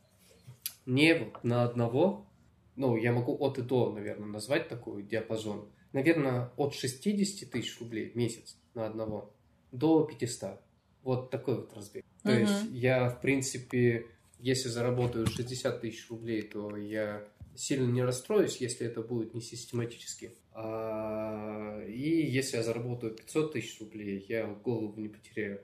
не 0.86 1.32
на 1.42 1.64
одного, 1.64 2.28
ну, 2.76 2.96
я 2.98 3.14
могу 3.14 3.36
от 3.40 3.58
и 3.58 3.64
до, 3.64 3.92
наверное, 3.92 4.28
назвать 4.28 4.70
такой 4.70 5.02
диапазон. 5.02 5.72
Наверное, 5.94 6.52
от 6.58 6.74
60 6.74 7.50
тысяч 7.50 7.80
рублей 7.80 8.10
в 8.10 8.16
месяц 8.16 8.58
на 8.74 8.86
одного 8.86 9.34
до 9.72 10.04
500. 10.04 10.60
Вот 11.04 11.30
такой 11.32 11.56
вот 11.58 11.74
разбег. 11.74 12.06
То 12.24 12.30
uh-huh. 12.30 12.42
есть 12.42 12.72
я, 12.72 13.10
в 13.10 13.22
принципе, 13.22 14.08
если 14.40 14.70
заработаю 14.70 15.26
60 15.26 15.82
тысяч 15.82 16.10
рублей, 16.10 16.44
то 16.44 16.76
я 16.76 17.26
сильно 17.56 17.90
не 17.92 18.04
расстроюсь, 18.04 18.58
если 18.58 18.86
это 18.88 19.02
будет 19.02 19.34
не 19.34 19.42
систематически. 19.42 20.34
А, 20.54 21.82
и 21.86 22.30
если 22.30 22.58
я 22.58 22.64
заработаю 22.64 23.16
500 23.16 23.54
тысяч 23.54 23.80
рублей, 23.80 24.26
я 24.28 24.46
голову 24.48 25.00
не 25.00 25.08
потеряю. 25.08 25.62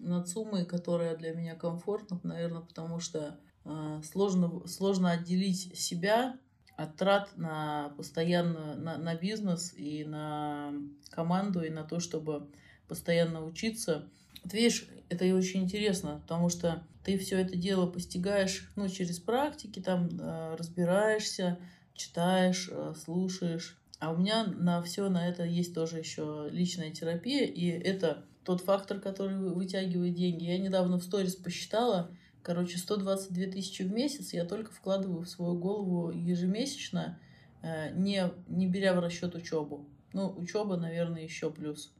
над 0.00 0.28
суммой, 0.28 0.64
которая 0.64 1.16
для 1.16 1.32
меня 1.32 1.54
комфортна, 1.54 2.20
наверное, 2.22 2.62
потому 2.62 3.00
что 3.00 3.38
э, 3.64 4.00
сложно, 4.04 4.66
сложно 4.66 5.10
отделить 5.10 5.76
себя 5.76 6.38
от 6.78 6.94
трат 6.96 7.36
на 7.36 7.92
постоянную, 7.96 8.80
на, 8.80 8.96
на 8.98 9.16
бизнес 9.16 9.74
и 9.76 10.04
на 10.04 10.72
команду, 11.10 11.60
и 11.64 11.70
на 11.70 11.82
то, 11.82 11.98
чтобы 11.98 12.46
постоянно 12.86 13.44
учиться. 13.44 14.08
Вот 14.44 14.52
видишь, 14.52 14.88
это 15.08 15.24
и 15.24 15.32
очень 15.32 15.64
интересно, 15.64 16.20
потому 16.22 16.48
что 16.48 16.84
ты 17.02 17.18
все 17.18 17.40
это 17.40 17.56
дело 17.56 17.86
постигаешь, 17.86 18.70
ну, 18.76 18.88
через 18.88 19.18
практики, 19.18 19.80
там, 19.80 20.08
э, 20.20 20.54
разбираешься, 20.56 21.58
читаешь, 21.94 22.68
э, 22.70 22.94
слушаешь. 23.04 23.76
А 23.98 24.12
у 24.12 24.16
меня 24.16 24.44
на 24.44 24.80
все 24.80 25.08
на 25.08 25.28
это 25.28 25.42
есть 25.42 25.74
тоже 25.74 25.98
еще 25.98 26.46
личная 26.48 26.92
терапия, 26.92 27.44
и 27.44 27.66
это 27.66 28.24
тот 28.44 28.60
фактор, 28.60 29.00
который 29.00 29.36
вытягивает 29.36 30.14
деньги. 30.14 30.44
Я 30.44 30.58
недавно 30.58 30.98
в 30.98 31.02
сторис 31.02 31.34
посчитала, 31.34 32.12
короче, 32.42 32.78
122 32.78 33.52
тысячи 33.52 33.82
в 33.82 33.92
месяц 33.92 34.32
я 34.32 34.44
только 34.44 34.72
вкладываю 34.72 35.22
в 35.22 35.28
свою 35.28 35.54
голову 35.54 36.10
ежемесячно, 36.10 37.20
э, 37.62 37.90
не, 37.94 38.30
не 38.48 38.66
беря 38.66 38.94
в 38.94 39.00
расчет 39.00 39.34
учебу. 39.34 39.86
Ну, 40.12 40.34
учеба, 40.36 40.76
наверное, 40.76 41.22
еще 41.22 41.50
плюс. 41.50 41.92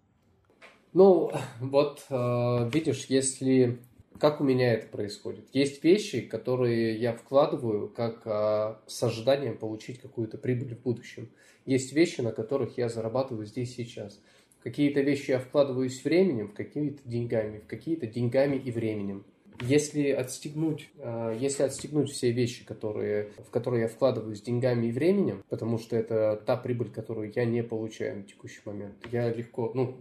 Ну, 0.93 1.31
вот, 1.61 2.05
э, 2.11 2.71
видишь, 2.73 3.07
если... 3.07 3.81
Как 4.19 4.41
у 4.41 4.45
меня 4.45 4.73
это 4.73 4.89
происходит? 4.89 5.49
Есть 5.53 5.85
вещи, 5.85 6.23
которые 6.23 6.99
я 6.99 7.13
вкладываю 7.13 7.89
как 7.89 8.23
э, 8.27 8.75
с 8.89 9.03
ожиданием 9.05 9.57
получить 9.57 10.01
какую-то 10.01 10.39
прибыль 10.39 10.75
в 10.75 10.83
будущем. 10.83 11.31
Есть 11.67 11.93
вещи, 11.93 12.21
на 12.21 12.33
которых 12.33 12.79
я 12.79 12.89
зарабатываю 12.89 13.47
здесь 13.47 13.77
сейчас 13.77 14.19
какие-то 14.63 15.01
вещи 15.01 15.31
я 15.31 15.39
вкладываюсь 15.39 16.03
временем, 16.05 16.49
в 16.49 16.55
какие-то 16.55 17.01
деньгами, 17.09 17.59
в 17.59 17.67
какие-то 17.67 18.07
деньгами 18.07 18.57
и 18.57 18.71
временем. 18.71 19.25
Если 19.61 20.11
отстегнуть, 20.11 20.89
а, 20.99 21.35
если 21.35 21.65
отстегнуть 21.65 22.11
все 22.11 22.31
вещи, 22.31 22.65
которые, 22.65 23.31
в 23.47 23.51
которые 23.51 23.83
я 23.83 23.89
вкладываюсь 23.89 24.43
деньгами 24.43 24.87
и 24.87 24.93
временем, 24.93 25.43
потому 25.49 25.79
что 25.79 25.97
это 25.97 26.41
та 26.47 26.57
прибыль, 26.57 26.91
которую 26.91 27.33
я 27.35 27.45
не 27.45 27.63
получаю 27.63 28.19
на 28.19 28.23
текущий 28.23 28.61
момент, 28.65 28.95
я 29.11 29.33
легко, 29.33 29.73
ну, 29.75 29.97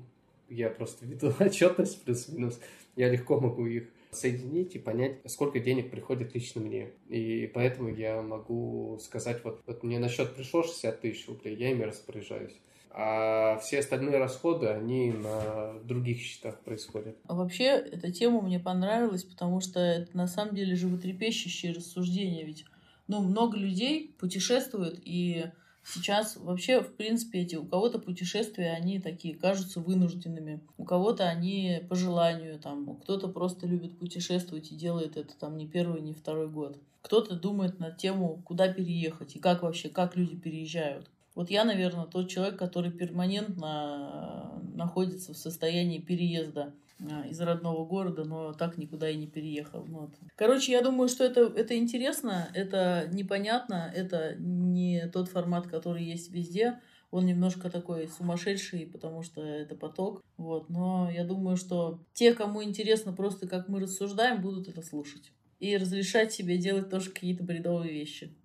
я 0.50 0.70
просто 0.70 1.06
веду 1.08 1.34
отчетность 1.39 2.04
плюс-минус, 2.04 2.60
я 2.96 3.10
легко 3.10 3.39
могу 3.39 3.65
их 3.65 3.88
соединить 4.12 4.76
и 4.76 4.80
понять, 4.80 5.20
сколько 5.26 5.60
денег 5.60 5.91
приходит 5.91 6.34
лично 6.34 6.62
мне. 6.62 6.91
И 7.10 7.50
поэтому 7.54 7.89
я 7.89 8.22
могу 8.22 9.00
сказать, 9.02 9.43
вот, 9.43 9.62
вот 9.65 9.84
мне 9.84 10.00
на 10.00 10.10
счет 10.10 10.36
пришло 10.36 10.63
60 10.63 11.02
тысяч 11.02 11.28
рублей, 11.28 11.56
я 11.56 11.72
ими 11.72 11.84
распоряжаюсь 11.84 12.54
а 13.00 13.60
все 13.60 13.80
остальные 13.80 14.17
расходы, 14.17 14.70
они 14.70 15.12
на 15.12 15.74
других 15.84 16.20
счетах 16.20 16.60
происходят. 16.62 17.15
А 17.28 17.36
вообще, 17.36 17.65
эта 17.65 18.12
тема 18.12 18.41
мне 18.41 18.60
понравилась, 18.60 19.24
потому 19.24 19.62
что 19.62 19.80
это 19.80 20.17
на 20.17 20.26
самом 20.26 20.56
деле 20.56 20.76
животрепещущее 20.76 21.74
рассуждение, 21.74 22.43
ведь 22.43 22.65
ну, 23.08 23.22
много 23.22 23.56
людей 23.56 24.15
путешествуют, 24.20 25.00
и 25.06 25.46
сейчас 25.88 26.36
вообще, 26.38 26.82
в 26.82 26.93
принципе, 26.93 27.41
эти, 27.41 27.56
у 27.56 27.65
кого-то 27.65 28.00
путешествия, 28.00 28.71
они 28.71 29.00
такие 29.00 29.36
кажутся 29.36 29.80
вынужденными, 29.80 30.62
у 30.78 30.84
кого-то 30.84 31.28
они 31.28 31.82
по 31.89 31.95
желанию, 31.95 32.60
там, 32.60 32.97
кто-то 32.97 33.28
просто 33.28 33.67
любит 33.67 33.97
путешествовать 33.97 34.71
и 34.71 34.76
делает 34.76 35.17
это 35.17 35.38
там 35.38 35.58
не 35.58 35.67
первый, 35.67 36.02
не 36.02 36.13
второй 36.13 36.50
год. 36.50 36.78
Кто-то 37.02 37.36
думает 37.36 37.80
на 37.80 37.91
тему, 37.91 38.41
куда 38.43 38.71
переехать 38.71 39.36
и 39.36 39.39
как 39.39 39.63
вообще, 39.63 39.89
как 39.89 40.15
люди 40.15 40.36
переезжают. 40.36 41.10
Вот 41.36 41.52
я, 41.52 41.63
наверное, 41.63 42.06
тот 42.06 42.30
человек, 42.30 42.58
который 42.58 42.91
перманентно 42.91 44.52
э, 44.56 44.76
находится 44.76 45.34
в 45.34 45.38
состоянии 45.38 46.00
переезда 46.00 46.73
из 47.00 47.40
родного 47.40 47.86
города, 47.86 48.24
но 48.24 48.54
так 48.54 48.78
никуда 48.78 49.10
и 49.10 49.18
не 49.18 49.28
переехал. 49.28 49.86
Ну 49.88 50.00
вот. 50.00 50.12
Короче, 50.36 50.72
я 50.72 50.82
думаю, 50.82 51.08
что 51.10 51.24
это, 51.24 51.42
это 51.42 51.78
интересно, 51.78 52.50
это 52.54 53.10
непонятно, 53.14 53.92
это 53.96 54.36
не 54.38 55.08
тот 55.08 55.30
формат, 55.30 55.68
который 55.68 56.04
есть 56.04 56.32
везде. 56.32 56.80
Он 57.10 57.26
немножко 57.26 57.70
такой 57.70 58.08
сумасшедший, 58.10 58.86
потому 58.86 59.24
что 59.24 59.42
это 59.42 59.76
поток. 59.76 60.22
Вот. 60.36 60.70
Но 60.70 61.10
я 61.10 61.24
думаю, 61.24 61.56
что 61.56 62.00
те, 62.14 62.34
кому 62.34 62.64
интересно 62.64 63.14
просто, 63.14 63.48
как 63.48 63.70
мы 63.70 63.80
рассуждаем, 63.80 64.42
будут 64.42 64.68
это 64.68 64.82
слушать. 64.82 65.32
И 65.60 65.78
разрешать 65.78 66.34
себе 66.34 66.58
делать 66.58 66.90
тоже 66.90 67.12
какие-то 67.12 67.44
бредовые 67.44 67.92
вещи. 67.92 68.36